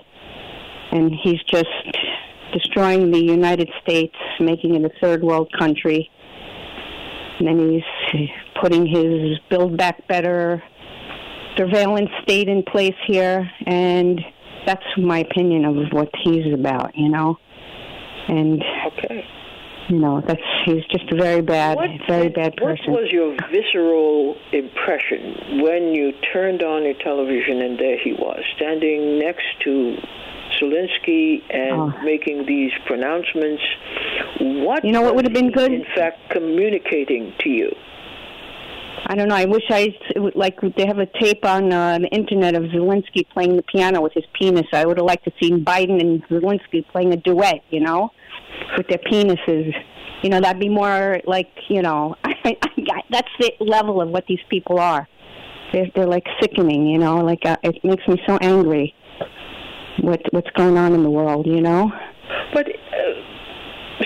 and 0.91 1.11
he's 1.23 1.41
just 1.51 1.65
destroying 2.53 3.09
the 3.11 3.19
United 3.19 3.69
States, 3.81 4.15
making 4.39 4.75
it 4.75 4.85
a 4.85 4.91
third 5.01 5.23
world 5.23 5.51
country. 5.57 6.09
And 7.39 7.47
then 7.47 7.71
he's 7.71 8.29
putting 8.61 8.85
his 8.85 9.39
Build 9.49 9.77
Back 9.77 10.07
Better 10.07 10.61
surveillance 11.57 12.09
state 12.21 12.47
in 12.49 12.61
place 12.63 12.95
here, 13.07 13.49
and 13.65 14.21
that's 14.67 14.83
my 14.97 15.19
opinion 15.19 15.65
of 15.65 15.75
what 15.91 16.09
he's 16.23 16.53
about. 16.53 16.91
You 16.95 17.09
know, 17.09 17.37
and 18.27 18.63
Okay. 18.99 19.25
You 19.89 19.99
know 19.99 20.21
that's 20.25 20.41
he's 20.65 20.83
just 20.91 21.11
a 21.11 21.15
very 21.15 21.41
bad 21.41 21.77
What, 21.77 21.89
very 22.07 22.29
bad 22.29 22.55
person 22.57 22.91
What 22.91 23.03
was 23.03 23.11
your 23.11 23.35
visceral 23.51 24.35
impression 24.51 25.61
when 25.61 25.93
you 25.93 26.11
turned 26.33 26.63
on 26.63 26.83
your 26.83 26.95
television 27.03 27.61
and 27.61 27.79
there 27.79 27.97
he 27.97 28.13
was, 28.13 28.41
standing 28.55 29.19
next 29.19 29.45
to 29.63 29.97
Zelensky 30.59 31.41
and 31.49 31.93
Oh. 31.93 31.93
making 32.03 32.45
these 32.45 32.71
pronouncements? 32.85 33.61
What 34.39 34.83
You 34.85 34.91
know 34.91 35.01
what 35.01 35.15
would 35.15 35.25
have 35.25 35.33
been 35.33 35.51
good? 35.51 35.71
In 35.71 35.85
fact, 35.95 36.29
communicating 36.31 37.33
to 37.39 37.49
you. 37.49 37.71
I 39.07 39.15
don't 39.15 39.27
know 39.27 39.35
i 39.35 39.45
wish 39.45 39.63
i 39.69 39.87
would- 40.15 40.35
like 40.35 40.59
they 40.77 40.85
have 40.85 40.99
a 40.99 41.05
tape 41.21 41.45
on 41.45 41.71
uh, 41.71 41.97
the 41.99 42.07
internet 42.07 42.55
of 42.55 42.63
zelensky 42.63 43.27
playing 43.33 43.55
the 43.55 43.63
piano 43.63 44.01
with 44.01 44.13
his 44.13 44.23
penis. 44.33 44.65
I 44.73 44.85
would 44.85 44.97
have 44.97 45.05
liked 45.05 45.25
to 45.25 45.31
see 45.41 45.51
biden 45.51 45.99
and 46.01 46.23
zelensky 46.27 46.85
playing 46.91 47.13
a 47.13 47.17
duet 47.17 47.61
you 47.69 47.79
know 47.81 48.11
with 48.77 48.87
their 48.87 48.99
penises. 48.99 49.73
You 50.23 50.29
know 50.29 50.39
that'd 50.41 50.59
be 50.59 50.69
more 50.69 51.19
like 51.25 51.51
you 51.69 51.81
know 51.81 52.15
I, 52.23 52.57
I, 52.63 53.01
that's 53.11 53.29
the 53.39 53.51
level 53.59 54.01
of 54.01 54.09
what 54.09 54.25
these 54.27 54.39
people 54.49 54.79
are. 54.79 55.07
They're 55.71 55.87
they're 55.95 56.07
like 56.07 56.25
sickening 56.41 56.87
you 56.87 56.97
know 56.97 57.17
like 57.17 57.45
uh, 57.45 57.57
it 57.63 57.83
makes 57.83 58.07
me 58.07 58.19
so 58.27 58.37
angry 58.41 58.93
what 60.01 60.21
what's 60.31 60.49
going 60.55 60.77
on 60.77 60.93
in 60.93 61.03
the 61.03 61.09
world 61.09 61.45
you 61.45 61.61
know? 61.61 61.91
But 62.53 62.67
uh, 62.67 62.73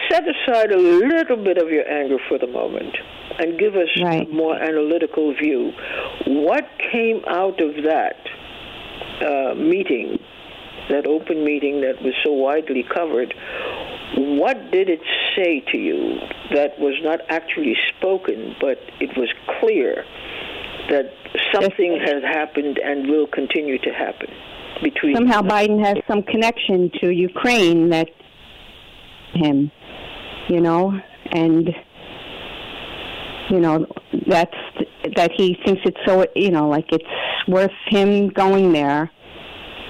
set 0.10 0.24
aside 0.28 0.72
a 0.72 0.78
little 0.78 1.38
bit 1.38 1.57
of 1.57 1.70
your 1.70 1.88
anger 1.89 2.18
for 2.28 2.38
the 2.38 2.47
moment 2.47 2.95
and 3.39 3.57
give 3.60 3.76
us 3.76 3.89
Right. 4.01 4.28
a 4.28 4.34
more 4.34 4.55
analytical 4.55 5.34
view. 5.34 5.72
What 6.26 6.68
came 6.91 7.24
out 7.28 7.62
of 7.62 7.84
that 7.84 8.18
uh, 9.22 9.53
meeting, 9.55 10.20
that 10.89 11.05
open 11.05 11.43
meeting 11.45 11.82
that 11.82 12.01
was 12.01 12.14
so 12.24 12.32
widely 12.32 12.84
covered? 12.84 13.34
What 14.18 14.72
did 14.72 14.89
it 14.89 15.01
say 15.36 15.62
to 15.72 15.78
you 15.78 16.18
that 16.53 16.80
was 16.80 16.95
not 17.03 17.20
actually 17.30 17.76
spoken, 17.97 18.55
but 18.60 18.80
it 18.99 19.16
was 19.16 19.30
clear 19.60 20.03
that 20.89 21.14
something 21.53 21.99
has 22.03 22.24
happened 22.24 22.80
and 22.84 23.07
will 23.07 23.28
continue 23.28 23.78
to 23.78 23.91
happen 23.91 24.30
between 24.82 25.16
somehow 25.16 25.41
Biden 25.41 25.84
has 25.86 25.97
some 26.07 26.24
connection 26.24 26.89
to 27.01 27.10
Ukraine 27.10 27.89
that 27.89 28.10
him, 29.34 29.72
you 30.50 30.62
know, 30.62 31.00
and 31.32 31.70
you 33.50 33.60
know 33.60 33.86
that's 34.28 34.56
that 35.16 35.32
he 35.38 35.58
thinks 35.66 35.82
it's 35.86 35.97
so 36.06 36.26
you 36.36 36.52
know 36.52 36.68
like 36.68 36.86
it's 36.91 37.06
worth 37.47 37.72
him 37.88 38.30
going 38.30 38.74
there. 38.74 39.10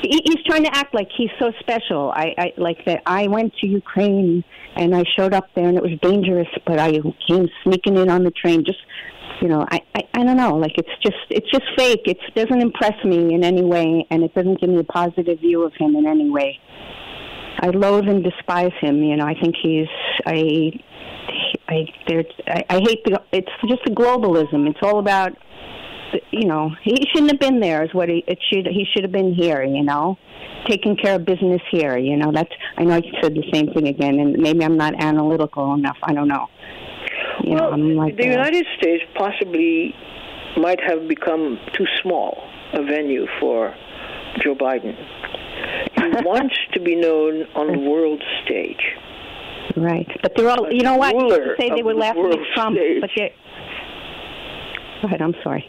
He, 0.02 0.22
he's 0.24 0.44
trying 0.46 0.64
to 0.64 0.76
act 0.76 0.94
like 0.94 1.10
he's 1.18 1.30
so 1.40 1.52
special. 1.60 2.12
I, 2.16 2.34
I 2.38 2.54
like 2.58 2.86
that. 2.86 3.02
I 3.06 3.28
went 3.28 3.54
to 3.58 3.68
Ukraine 3.68 4.46
and 4.78 4.96
I 4.96 5.04
showed 5.18 5.34
up 5.34 5.50
there 5.56 5.68
and 5.68 5.78
it 5.78 5.84
was 5.84 5.92
dangerous, 6.02 6.48
but 6.66 6.80
I 6.80 6.94
came 7.28 7.50
sneaking 7.64 7.98
in 7.98 8.10
on 8.10 8.24
the 8.24 8.32
train. 8.32 8.64
Just 8.64 8.80
you 9.42 9.48
know, 9.48 9.66
I, 9.72 9.82
I 9.96 10.02
I 10.14 10.24
don't 10.24 10.38
know. 10.38 10.56
Like 10.56 10.78
it's 10.78 10.90
just 11.02 11.18
it's 11.30 11.50
just 11.52 11.66
fake. 11.78 12.04
It 12.06 12.18
doesn't 12.36 12.62
impress 12.62 13.04
me 13.04 13.34
in 13.34 13.44
any 13.44 13.64
way, 13.64 14.06
and 14.12 14.24
it 14.24 14.34
doesn't 14.34 14.60
give 14.60 14.70
me 14.70 14.80
a 14.80 14.84
positive 14.84 15.40
view 15.40 15.64
of 15.64 15.74
him 15.78 15.96
in 15.96 16.06
any 16.06 16.30
way. 16.30 16.60
I 17.62 17.70
loathe 17.70 18.08
and 18.08 18.24
despise 18.24 18.72
him. 18.80 19.04
You 19.04 19.18
know, 19.18 19.26
I 19.26 19.34
think 19.34 19.56
he's 19.62 19.88
I 20.26 20.72
I 21.68 21.86
there 22.08 22.24
I, 22.48 22.64
I 22.70 22.80
hate 22.80 23.04
the 23.06 23.22
it's 23.32 23.52
just 23.68 23.84
the 23.86 23.92
globalism. 23.92 24.70
It's 24.70 24.80
all 24.82 25.00
about 25.00 25.34
you 26.32 26.48
know 26.48 26.72
he 26.84 26.96
shouldn't 27.12 27.32
have 27.32 27.40
been 27.40 27.60
there 27.60 27.84
is 27.84 27.94
what 27.94 28.10
he 28.10 28.24
it 28.28 28.40
should 28.50 28.66
he 28.66 28.86
should 28.92 29.04
have 29.04 29.12
been 29.12 29.34
here 29.34 29.64
you 29.64 29.84
know 29.84 30.18
taking 30.68 30.96
care 30.96 31.16
of 31.16 31.26
business 31.26 31.62
here 31.72 31.98
you 31.98 32.18
know 32.18 32.32
that's 32.34 32.50
i 32.78 32.84
know 32.84 32.96
i 32.96 33.02
said 33.22 33.34
the 33.36 33.44
same 33.54 33.72
thing 33.74 33.88
again 33.88 34.20
and 34.20 34.34
maybe 34.38 34.66
i'm 34.66 34.76
not 34.76 34.94
analytical 35.00 35.74
enough 35.76 35.98
i 36.04 36.12
don't 36.14 36.28
know 36.28 36.48
you 37.44 37.54
well, 37.54 37.66
know 37.66 37.72
i'm 37.74 37.96
like 37.96 38.18
the 38.18 38.26
United 38.26 38.66
States 38.78 39.04
possibly 39.16 39.94
might 40.58 40.80
have 40.82 41.08
become 41.08 41.60
too 41.78 41.86
small 42.02 42.44
a 42.74 42.84
venue 42.84 43.26
for 43.40 43.74
Joe 44.44 44.56
Biden. 44.56 44.96
He 45.96 46.26
wants 46.26 46.56
to 46.74 46.80
be 46.80 46.96
known 46.96 47.44
on 47.56 47.68
the 47.72 47.80
world 47.80 48.22
stage. 48.46 48.82
right 49.78 50.08
but 50.24 50.34
they're 50.36 50.50
all 50.50 50.72
you 50.72 50.82
know 50.84 50.96
what 50.98 51.14
you 51.16 51.22
used 51.28 51.38
ruler 51.40 51.56
to 51.56 51.62
say 51.62 51.70
they 51.76 51.84
were 51.84 51.94
the 51.94 52.00
laughing 52.00 52.32
at 52.32 52.40
trump 52.56 52.76
stage. 52.78 53.02
but 53.02 53.10
they 53.16 53.34
go 55.02 55.08
ahead 55.08 55.22
i'm 55.22 55.36
sorry 55.44 55.66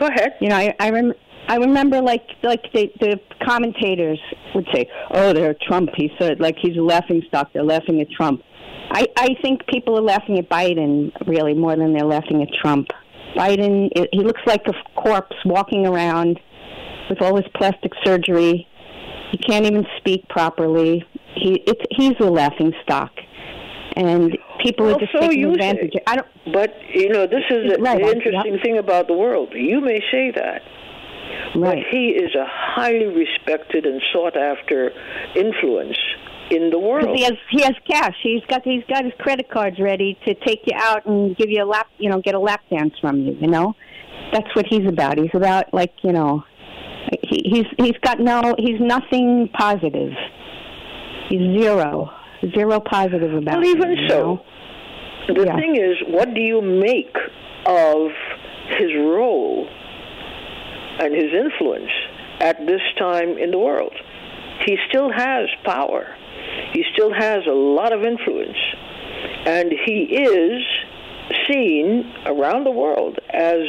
Go 0.00 0.06
ahead. 0.08 0.32
You 0.40 0.48
know, 0.48 0.56
I 0.56 0.74
I, 0.80 0.90
rem- 0.90 1.14
I 1.46 1.56
remember 1.58 2.00
like 2.02 2.26
like 2.42 2.62
the 2.74 2.90
the 2.98 3.20
commentators 3.46 4.18
would 4.52 4.66
say, 4.74 4.90
"Oh, 5.12 5.32
they're 5.32 5.54
Trump." 5.68 5.90
He 5.96 6.10
said 6.18 6.40
like 6.40 6.56
he's 6.60 6.76
a 6.76 6.80
laughing 6.82 7.22
stock. 7.28 7.52
They're 7.52 7.62
laughing 7.62 8.00
at 8.00 8.10
Trump. 8.10 8.42
I 8.90 9.06
I 9.16 9.28
think 9.42 9.64
people 9.68 9.96
are 9.96 10.02
laughing 10.02 10.40
at 10.40 10.48
Biden 10.48 11.12
really 11.28 11.54
more 11.54 11.76
than 11.76 11.92
they're 11.92 12.04
laughing 12.04 12.42
at 12.42 12.48
Trump. 12.60 12.88
Biden, 13.36 13.90
he 14.12 14.24
looks 14.24 14.40
like 14.44 14.62
a 14.66 14.72
corpse 15.00 15.36
walking 15.44 15.86
around 15.86 16.40
with 17.08 17.22
all 17.22 17.36
his 17.36 17.46
plastic 17.54 17.92
surgery. 18.04 18.66
He 19.30 19.38
can't 19.38 19.66
even 19.66 19.86
speak 19.98 20.28
properly. 20.28 21.04
He 21.34 21.62
it's 21.66 21.82
he's 21.90 22.14
a 22.20 22.30
laughing 22.30 22.72
stock, 22.82 23.10
and 23.96 24.36
people 24.62 24.86
Well, 24.86 24.96
are 24.96 25.00
just 25.00 25.12
so 25.12 25.20
taking 25.20 25.44
advantage. 25.52 25.92
say. 25.94 26.02
I 26.06 26.16
don't. 26.16 26.26
But 26.52 26.74
you 26.94 27.08
know, 27.08 27.26
this 27.26 27.44
is 27.50 27.72
the, 27.72 27.78
Right, 27.80 28.00
interesting 28.00 28.54
yep. 28.54 28.62
thing 28.62 28.78
about 28.78 29.08
the 29.08 29.14
world. 29.14 29.52
You 29.54 29.80
may 29.80 30.00
say 30.10 30.30
that, 30.36 30.62
but 31.54 31.60
Right. 31.60 31.84
he 31.90 32.08
is 32.10 32.34
a 32.34 32.46
highly 32.48 33.06
respected 33.06 33.84
and 33.84 34.00
sought 34.12 34.36
after 34.36 34.92
influence 35.34 35.98
in 36.50 36.70
the 36.70 36.78
world. 36.78 37.14
He 37.16 37.24
has 37.24 37.34
he 37.50 37.62
has 37.62 37.74
cash. 37.90 38.14
He's 38.22 38.42
got 38.48 38.62
he's 38.64 38.84
got 38.88 39.04
his 39.04 39.12
credit 39.18 39.50
cards 39.50 39.78
ready 39.80 40.16
to 40.26 40.34
take 40.34 40.60
you 40.66 40.76
out 40.76 41.04
and 41.06 41.36
give 41.36 41.50
you 41.50 41.62
a 41.62 41.66
lap 41.66 41.88
you 41.98 42.08
know 42.08 42.20
get 42.20 42.34
a 42.34 42.38
lap 42.40 42.62
dance 42.70 42.94
from 43.00 43.20
you. 43.20 43.36
You 43.40 43.48
know, 43.48 43.74
that's 44.32 44.54
what 44.54 44.66
he's 44.68 44.86
about. 44.86 45.18
He's 45.18 45.34
about 45.34 45.74
like 45.74 45.92
you 46.02 46.12
know, 46.12 46.44
he, 47.22 47.42
he's 47.44 47.66
he's 47.78 47.98
got 48.02 48.20
no 48.20 48.54
he's 48.58 48.80
nothing 48.80 49.48
positive. 49.52 50.12
He's 51.28 51.40
zero 51.58 52.10
zero 52.54 52.80
positive 52.80 53.34
about. 53.34 53.58
Well, 53.60 53.62
him, 53.70 53.76
even 53.76 53.92
you 53.92 54.08
so, 54.08 54.22
know? 55.28 55.34
the 55.34 55.44
Yeah. 55.46 55.56
thing 55.56 55.76
is, 55.76 55.96
what 56.08 56.34
do 56.34 56.40
you 56.40 56.60
make 56.62 57.16
of 57.66 58.10
his 58.78 58.90
role 58.96 59.68
and 61.00 61.14
his 61.14 61.32
influence 61.32 61.90
at 62.40 62.64
this 62.66 62.80
time 62.98 63.36
in 63.38 63.50
the 63.50 63.58
world? 63.58 63.92
He 64.64 64.76
still 64.88 65.10
has 65.12 65.48
power. 65.64 66.06
He 66.72 66.84
still 66.94 67.12
has 67.12 67.40
a 67.46 67.52
lot 67.52 67.92
of 67.92 68.02
influence. 68.04 68.56
And 69.46 69.72
he 69.84 70.02
is 70.16 70.62
seen 71.48 72.12
around 72.26 72.64
the 72.64 72.70
world 72.70 73.18
as 73.30 73.60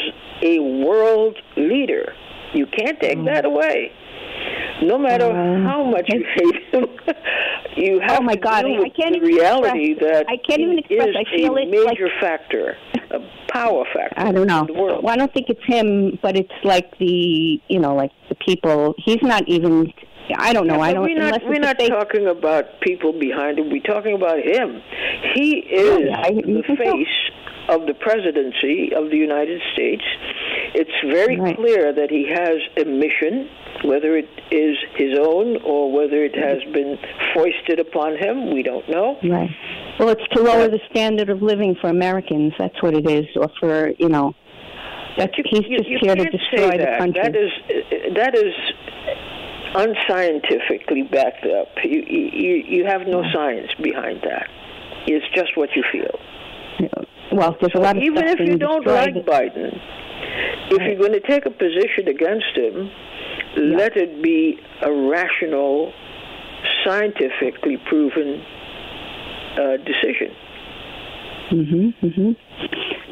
a 0.41 0.59
world 0.59 1.37
leader. 1.55 2.13
You 2.53 2.65
can't 2.67 2.99
take 2.99 3.23
that 3.25 3.45
away. 3.45 3.91
No 4.83 4.97
matter. 4.97 5.25
Uh, 5.25 5.61
how 5.67 5.83
much 5.83 6.05
you 6.07 6.23
hate 6.35 6.63
him, 6.73 6.85
you 7.75 7.99
have 7.99 8.19
Oh, 8.19 8.23
my 8.23 8.33
to 8.35 8.39
God, 8.39 8.61
deal 8.63 8.73
I- 8.73 8.77
I 8.77 8.79
with 8.83 8.93
can't 8.95 9.11
the 9.13 9.17
even 9.17 9.27
reality 9.35 9.91
express- 9.93 10.11
that 10.13 10.25
I 10.29 10.37
can't 10.37 10.61
even 10.61 10.79
express- 10.79 11.07
is 11.09 11.15
I 11.17 11.35
feel 11.35 11.55
a 11.57 11.61
it 11.61 11.69
major 11.69 12.05
like- 12.05 12.21
factor, 12.21 12.75
a 13.11 13.19
power 13.51 13.85
factor 13.93 14.13
I 14.17 14.31
don't 14.31 14.45
know. 14.47 14.61
in 14.61 14.67
the 14.67 14.73
world. 14.73 15.03
Well, 15.03 15.13
I 15.13 15.17
don't 15.17 15.33
think 15.33 15.47
it's 15.49 15.63
him, 15.65 16.19
but 16.21 16.37
it's 16.37 16.51
like 16.63 16.95
the 16.99 17.59
you 17.67 17.79
know 17.79 17.95
like 17.95 18.11
the 18.29 18.35
people. 18.35 18.93
He's 19.03 19.21
not 19.23 19.47
even. 19.47 19.91
I 20.37 20.51
don't 20.53 20.67
know. 20.67 20.75
Yeah, 20.75 20.81
I 20.81 20.93
don't. 20.93 21.03
we're 21.03 21.17
not, 21.17 21.25
unless 21.35 21.43
we're 21.49 21.59
not 21.59 21.77
fake- 21.77 21.89
talking 21.89 22.27
about 22.27 22.81
people 22.81 23.13
behind 23.17 23.57
him. 23.59 23.69
We're 23.71 23.81
talking 23.81 24.13
about 24.13 24.39
him. 24.39 24.81
He 25.33 25.57
is 25.59 26.01
Yeah, 26.09 26.19
I- 26.21 26.31
the 26.33 26.63
tell. 26.83 26.95
Of 27.69 27.85
the 27.85 27.93
presidency 27.93 28.93
of 28.95 29.09
the 29.09 29.17
United 29.17 29.61
States. 29.73 30.03
It's 30.73 30.91
very 31.13 31.37
Right. 31.37 31.55
clear 31.55 31.91
that 31.93 32.09
he 32.09 32.25
has 32.27 32.57
a 32.77 32.85
mission, 32.85 33.49
whether 33.83 34.15
it 34.17 34.27
is 34.51 34.77
his 34.95 35.17
own 35.19 35.57
or 35.63 35.91
whether 35.91 36.23
it 36.23 36.35
has 36.35 36.63
been 36.73 36.97
foisted 37.33 37.79
upon 37.79 38.15
him. 38.17 38.53
We 38.53 38.63
don't 38.63 38.87
know. 38.89 39.17
Right. 39.23 39.49
Well, 39.99 40.09
it's 40.09 40.27
to 40.33 40.41
lower 40.41 40.67
the 40.67 40.79
standard 40.89 41.29
of 41.29 41.41
living 41.41 41.75
for 41.75 41.89
Americans. 41.89 42.53
That's 42.57 42.81
what 42.81 42.93
it 42.93 43.09
is, 43.09 43.25
or 43.35 43.49
for 43.59 43.91
you 43.97 44.09
know. 44.09 44.33
That's 45.17 45.33
he's 45.35 45.67
You- 45.67 45.77
just 45.77 45.89
you 45.89 45.97
here 46.01 46.15
to 46.15 46.25
destroy 46.25 46.77
the 46.77 46.95
country. 46.99 47.21
That 47.23 47.35
is 47.35 47.51
that 48.13 48.35
is 48.35 48.53
unscientifically 49.75 51.03
backed 51.03 51.45
up. 51.45 51.67
You 51.83 52.03
you 52.07 52.63
you 52.67 52.85
have 52.85 53.07
no 53.07 53.23
science 53.33 53.71
behind 53.81 54.21
that. 54.21 54.47
It's 55.07 55.25
just 55.33 55.55
what 55.57 55.69
you 55.75 55.83
feel. 55.91 56.19
Well, 57.31 57.55
there's 57.59 57.73
a 57.75 57.79
lot 57.79 57.97
of 57.97 58.03
Even 58.03 58.25
if 58.27 58.39
you 58.39 58.57
don't 58.57 58.83
destroyed. 58.83 59.15
like 59.15 59.25
Biden, 59.25 59.79
if 60.71 60.81
you're 60.81 60.99
going 60.99 61.13
to 61.13 61.19
take 61.27 61.45
a 61.45 61.51
position 61.51 62.07
against 62.07 62.55
him, 62.55 62.89
let 63.77 63.95
it 63.97 64.21
be 64.21 64.59
a 64.81 64.91
rational, 64.91 65.91
scientifically 66.85 67.77
proven 67.89 68.43
uh, 69.57 69.77
decision. 69.77 70.31
Mhm. 71.49 71.93
Mhm. 72.03 72.35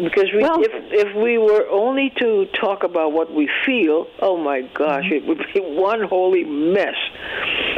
Because 0.04 0.30
we, 0.34 0.42
Well- 0.42 0.62
if 0.62 0.72
if 0.92 1.16
we 1.16 1.38
were 1.38 1.68
only 1.70 2.12
to 2.20 2.46
talk 2.60 2.84
about 2.84 3.14
what 3.14 3.34
we 3.34 3.50
feel, 3.66 4.08
oh 4.22 4.36
my 4.38 4.62
gosh, 4.74 5.06
it 5.12 5.26
would 5.26 5.40
be 5.54 5.60
one 5.90 6.04
holy 6.04 6.44
mess. 6.44 6.96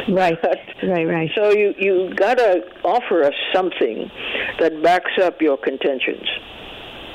Right. 0.18 0.38
Right. 0.82 1.06
Right. 1.06 1.30
So 1.36 1.50
you 1.50 1.74
you 1.78 2.14
gotta 2.14 2.62
offer 2.82 3.24
us 3.24 3.34
something 3.54 4.10
that 4.58 4.82
backs 4.82 5.12
up 5.22 5.42
your 5.42 5.58
contentions, 5.58 6.26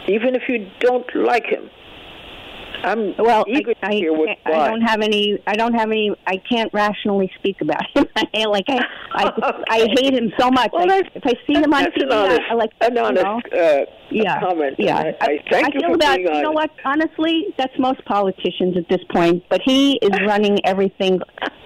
even 0.08 0.36
if 0.36 0.44
you 0.48 0.70
don't 0.80 1.06
like 1.16 1.46
him. 1.46 1.70
I'm 2.84 3.16
Well, 3.18 3.46
eager 3.48 3.74
I, 3.82 3.90
to 3.90 3.96
hear 3.96 4.14
what 4.14 4.30
I, 4.46 4.52
I 4.52 4.68
don't 4.70 4.82
have 4.82 5.02
any. 5.02 5.42
I 5.48 5.56
don't 5.56 5.74
have 5.74 5.90
any. 5.90 6.16
I 6.28 6.38
can't 6.38 6.72
rationally 6.74 7.32
speak 7.40 7.62
about 7.62 7.82
him. 7.96 8.06
Like 8.54 8.66
I, 8.68 8.80
I, 9.14 9.64
I 9.70 9.78
hate 9.98 10.14
him 10.14 10.32
so 10.38 10.50
much. 10.52 10.72
Well, 10.74 10.92
I, 10.92 11.02
if 11.16 11.24
I 11.26 11.34
see 11.48 11.54
him 11.54 11.74
on 11.74 11.86
TV, 11.86 12.12
honest, 12.12 12.42
I, 12.50 12.54
like 12.56 12.72
an 12.82 12.96
you 12.96 13.12
know, 13.14 13.42
uh, 13.56 13.86
yeah, 14.12 14.40
comment. 14.40 14.76
Yeah, 14.78 14.98
I, 14.98 15.16
I 15.22 15.40
thank 15.50 15.68
I 15.68 15.70
you 15.74 15.80
feel 15.80 15.90
for 15.90 15.96
about 15.96 16.18
being 16.18 16.28
honest. 16.28 16.38
you 16.38 16.44
know 16.44 16.52
what? 16.52 16.72
Honestly, 16.84 17.46
that's 17.58 17.74
most 17.80 18.04
politicians 18.06 18.76
at 18.78 18.88
this 18.90 19.00
point. 19.12 19.44
But 19.50 19.62
he 19.64 19.94
is 20.02 20.12
running 20.28 20.60
everything 20.66 21.20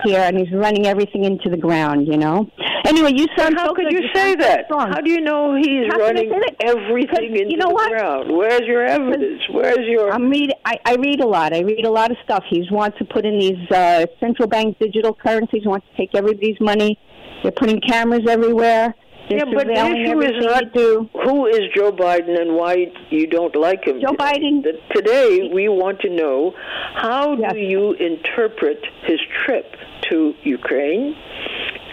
here, 0.03 0.19
and 0.19 0.37
he's 0.37 0.51
running 0.53 0.85
everything 0.85 1.23
into 1.23 1.49
the 1.49 1.57
ground. 1.57 2.07
You 2.07 2.17
know. 2.17 2.49
Anyway, 2.85 3.13
you 3.15 3.25
sound 3.37 3.55
How 3.57 3.67
so 3.67 3.73
could 3.73 3.89
good. 3.89 3.93
you 3.93 4.09
say 4.13 4.33
sound 4.35 4.41
so 4.69 4.77
that? 4.77 4.89
How 4.89 5.01
do 5.01 5.09
you 5.09 5.21
know 5.21 5.55
he's 5.55 5.91
How 5.91 5.97
running 5.99 6.31
everything 6.61 7.35
into 7.35 7.49
you 7.49 7.57
know 7.57 7.69
the 7.69 7.73
what? 7.73 7.89
ground? 7.91 8.31
Where's 8.31 8.61
your 8.61 8.85
evidence? 8.85 9.41
Where's 9.51 9.85
your? 9.87 10.11
I'm 10.11 10.29
read. 10.29 10.53
I, 10.65 10.75
I 10.85 10.95
read 10.95 11.06
a 11.21 11.25
lot. 11.25 11.53
I 11.53 11.61
read 11.61 11.85
a 11.85 11.89
lot 11.91 12.11
of 12.11 12.17
stuff. 12.23 12.43
He 12.49 12.67
wants 12.71 12.97
to 12.99 13.05
put 13.05 13.25
in 13.25 13.39
these 13.39 13.71
uh, 13.71 14.05
central 14.19 14.47
bank 14.47 14.77
digital 14.79 15.13
currencies. 15.13 15.61
He 15.63 15.67
wants 15.67 15.87
to 15.91 15.97
take 15.97 16.13
everybody's 16.15 16.59
money. 16.59 16.99
They're 17.43 17.51
putting 17.51 17.79
cameras 17.81 18.21
everywhere. 18.27 18.93
They're 19.29 19.39
yeah, 19.39 19.53
but 19.53 19.67
the 19.67 19.73
issue 19.73 20.21
is 20.21 20.45
not 20.45 20.73
do. 20.73 21.09
who 21.23 21.47
is 21.47 21.61
Joe 21.75 21.91
Biden 21.91 22.39
and 22.39 22.55
why 22.55 22.91
you 23.09 23.27
don't 23.27 23.55
like 23.55 23.83
him. 23.85 23.99
Joe 23.99 24.13
Biden- 24.13 24.63
Today, 24.95 25.49
we 25.53 25.67
want 25.67 25.99
to 26.01 26.09
know 26.09 26.53
how 26.95 27.35
Yes. 27.37 27.51
do 27.53 27.59
you 27.59 27.91
interpret 27.93 28.79
his 29.03 29.19
trip 29.45 29.75
to 30.09 30.33
Ukraine, 30.43 31.13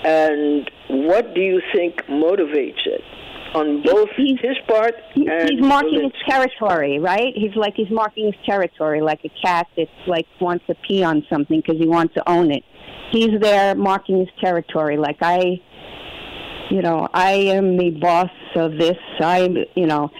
and 0.05 0.71
what 0.89 1.35
do 1.35 1.41
you 1.41 1.61
think 1.75 2.05
motivates 2.07 2.87
it? 2.87 3.03
On 3.55 3.83
both 3.83 4.09
He's- 4.17 4.41
his 4.41 4.57
part 4.67 4.95
He- 5.15 5.29
he's 5.49 5.61
marking 5.61 6.03
his 6.03 6.13
territory, 6.29 6.99
right? 6.99 7.33
He's 7.37 7.55
like 7.57 7.75
he's 7.77 7.91
marking 7.91 8.27
his 8.27 8.35
territory, 8.47 9.01
like 9.01 9.21
a 9.25 9.31
cat 9.45 9.67
that 9.77 9.89
like 10.07 10.27
wants 10.41 10.67
to 10.67 10.75
pee 10.87 11.03
on 11.03 11.25
something 11.31 11.61
because 11.61 11.79
he 11.81 11.87
wants 11.87 12.15
to 12.15 12.29
own 12.29 12.51
it. 12.51 12.65
He's 13.11 13.39
there 13.41 13.75
marking 13.75 14.19
his 14.19 14.29
territory, 14.43 14.97
like 14.97 15.19
I, 15.23 15.61
you 16.71 16.83
know, 16.83 17.07
I 17.15 17.33
am 17.33 17.77
the 17.77 17.91
boss 17.91 18.31
of 18.57 18.73
this. 18.79 18.97
I'm, 19.21 19.57
you 19.77 19.87
know, 19.87 20.11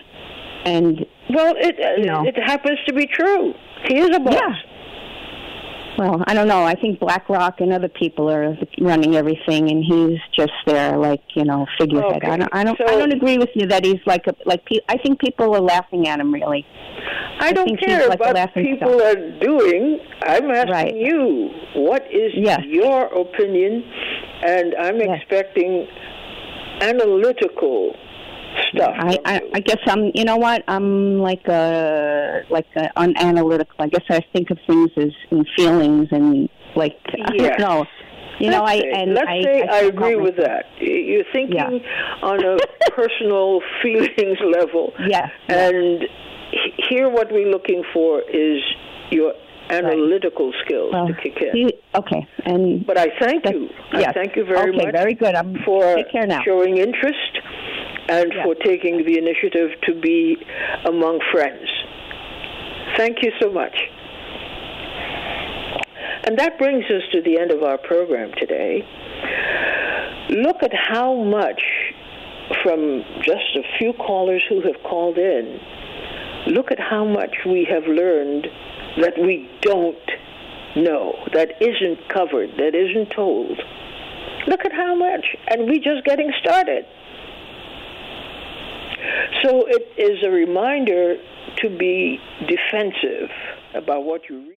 and 0.65 1.05
Well, 1.31 1.55
it 1.59 1.77
You 1.99 2.05
know. 2.05 2.25
it 2.25 2.37
happens 2.39 2.79
to 2.87 2.93
be 2.95 3.07
true. 3.07 3.55
He 3.89 3.99
is 3.99 4.15
a 4.15 4.21
boss. 4.21 4.35
Yeah. 4.35 4.55
Well, 5.99 6.23
I 6.27 6.35
don't 6.35 6.49
know. 6.49 6.65
I 6.65 6.75
think 6.75 6.99
BlackRock 7.01 7.61
and 7.61 7.73
other 7.73 7.89
people 7.89 8.31
are 8.31 8.57
running 8.81 9.15
everything, 9.17 9.71
and 9.71 9.85
he's 9.85 10.19
just 10.37 10.53
there, 10.67 10.97
like 10.97 11.23
you 11.35 11.45
know, 11.45 11.67
figurehead. 11.79 12.17
Okay. 12.23 12.31
I 12.31 12.37
don't, 12.37 12.55
I 12.55 12.65
don't, 12.65 12.79
So- 12.79 12.87
I 12.87 12.99
don't 12.99 13.13
agree 13.13 13.39
with 13.39 13.51
you 13.55 13.67
that 13.69 13.85
he's 13.85 14.01
like 14.07 14.27
a 14.27 14.35
like. 14.45 14.65
Pe- 14.67 14.81
I 14.89 14.97
think 14.99 15.21
people 15.21 15.55
are 15.55 15.61
laughing 15.61 16.09
at 16.09 16.21
him, 16.21 16.33
really. 16.33 16.67
I 17.41 17.53
don't 17.53 17.77
care 17.79 18.09
like 18.09 18.21
laughing 18.21 18.65
people 18.79 19.01
are 19.03 19.39
doing. 19.41 19.99
I'm 20.23 20.51
asking 20.51 20.71
Right. 20.73 20.95
you, 20.95 21.51
what 21.77 22.03
is 22.11 22.33
Yes. 22.35 22.61
your 22.67 23.07
opinion? 23.07 23.85
And 24.45 24.75
I'm 24.77 24.99
Yes. 24.99 25.21
expecting 25.21 25.87
analytical 26.81 27.95
stuff. 28.75 28.95
I, 28.99 29.19
I. 29.25 29.41
I 29.55 29.61
guess 29.61 29.79
I'm. 29.87 30.11
You 30.15 30.25
know 30.25 30.37
what? 30.37 30.63
I'm 30.69 31.19
like 31.19 31.47
a 31.49 32.43
like 32.51 32.67
a 32.77 32.89
unanalytical. 32.97 33.75
I 33.79 33.89
guess 33.89 34.05
I 34.11 34.21
think 34.33 34.51
of 34.51 34.59
things 34.67 34.91
as 34.97 35.11
in 35.31 35.45
feelings 35.57 36.09
and 36.11 36.49
like 36.77 36.99
I 37.27 37.37
don't 37.37 37.59
know. 37.59 37.87
You 38.41 38.51
know, 38.51 38.65
let's 38.65 38.71
I 38.73 38.81
say, 38.81 38.93
and 38.93 39.15
let's 39.15 39.29
I, 39.29 39.43
say 39.43 39.63
I, 39.63 39.67
can't 39.67 39.87
agree 39.95 40.17
with 40.17 40.37
that. 40.39 40.65
You're 40.81 41.25
thinking 41.33 41.55
Yeah. 41.57 42.19
on 42.23 42.45
a 42.45 42.57
personal 42.91 43.61
feelings 43.81 44.39
level, 44.59 44.93
Yes. 45.07 45.31
yes. 45.49 45.73
and 45.73 46.03
he- 46.51 46.85
here 46.89 47.09
what 47.09 47.31
we're 47.31 47.49
looking 47.51 47.85
for 47.93 48.23
is 48.29 48.61
your 49.11 49.35
analytical 49.75 50.53
skills 50.65 50.93
Well, 50.93 51.09
to 51.09 51.15
kick 51.15 51.37
in. 51.41 51.71
okay, 51.95 52.27
and 52.45 52.87
But 52.87 52.99
I 52.99 53.07
thank 53.21 53.45
you. 53.51 53.69
I 53.93 54.13
thank 54.13 54.37
you 54.37 54.45
very 54.45 54.71
okay, 54.71 54.85
much 54.87 54.93
very 54.93 55.15
good. 55.15 55.35
I'm 55.35 55.57
for 55.65 55.97
take 55.97 56.11
care 56.13 56.27
now. 56.27 56.43
showing 56.45 56.77
interest 56.79 57.33
and 58.09 58.33
Yeah. 58.33 58.45
for 58.45 58.55
taking 58.55 59.05
the 59.05 59.19
initiative 59.19 59.71
to 59.87 59.95
be 60.01 60.37
among 60.87 61.21
friends. 61.33 61.69
Thank 62.97 63.23
you 63.23 63.33
so 63.41 63.51
much. 63.51 63.77
And 66.27 66.39
that 66.39 66.59
brings 66.59 66.85
us 66.87 67.03
to 67.13 67.21
the 67.23 67.39
end 67.39 67.51
of 67.51 67.63
our 67.63 67.77
program 67.79 68.33
today. 68.39 68.83
Look 70.31 70.63
at 70.63 70.73
how 70.73 71.15
much 71.23 71.63
from 72.63 73.05
just 73.23 73.57
a 73.57 73.63
few 73.79 73.93
callers 73.95 74.43
who 74.49 74.61
have 74.63 74.83
called 74.83 75.19
in, 75.19 75.61
look 76.47 76.71
at 76.71 76.79
how 76.79 77.05
much 77.05 77.35
we 77.47 77.67
have 77.71 77.85
learned 77.85 78.47
that 79.01 79.15
we 79.19 79.51
don't 79.63 79.97
know, 80.77 81.15
that 81.33 81.51
isn't 81.61 82.09
covered, 82.09 82.51
that 82.59 82.75
isn't 82.75 83.11
told. 83.11 83.59
Look 84.47 84.65
at 84.65 84.73
how 84.73 84.95
much, 84.95 85.25
and 85.49 85.65
we're 85.65 85.83
just 85.83 86.05
getting 86.05 86.31
started. 86.41 86.85
So 89.43 89.65
it 89.67 89.89
is 89.99 90.23
a 90.25 90.31
reminder 90.31 91.17
to 91.59 91.79
be 91.79 92.19
defensive 92.47 93.31
about 93.75 94.05
what 94.05 94.29
you 94.29 94.39
read. 94.39 94.51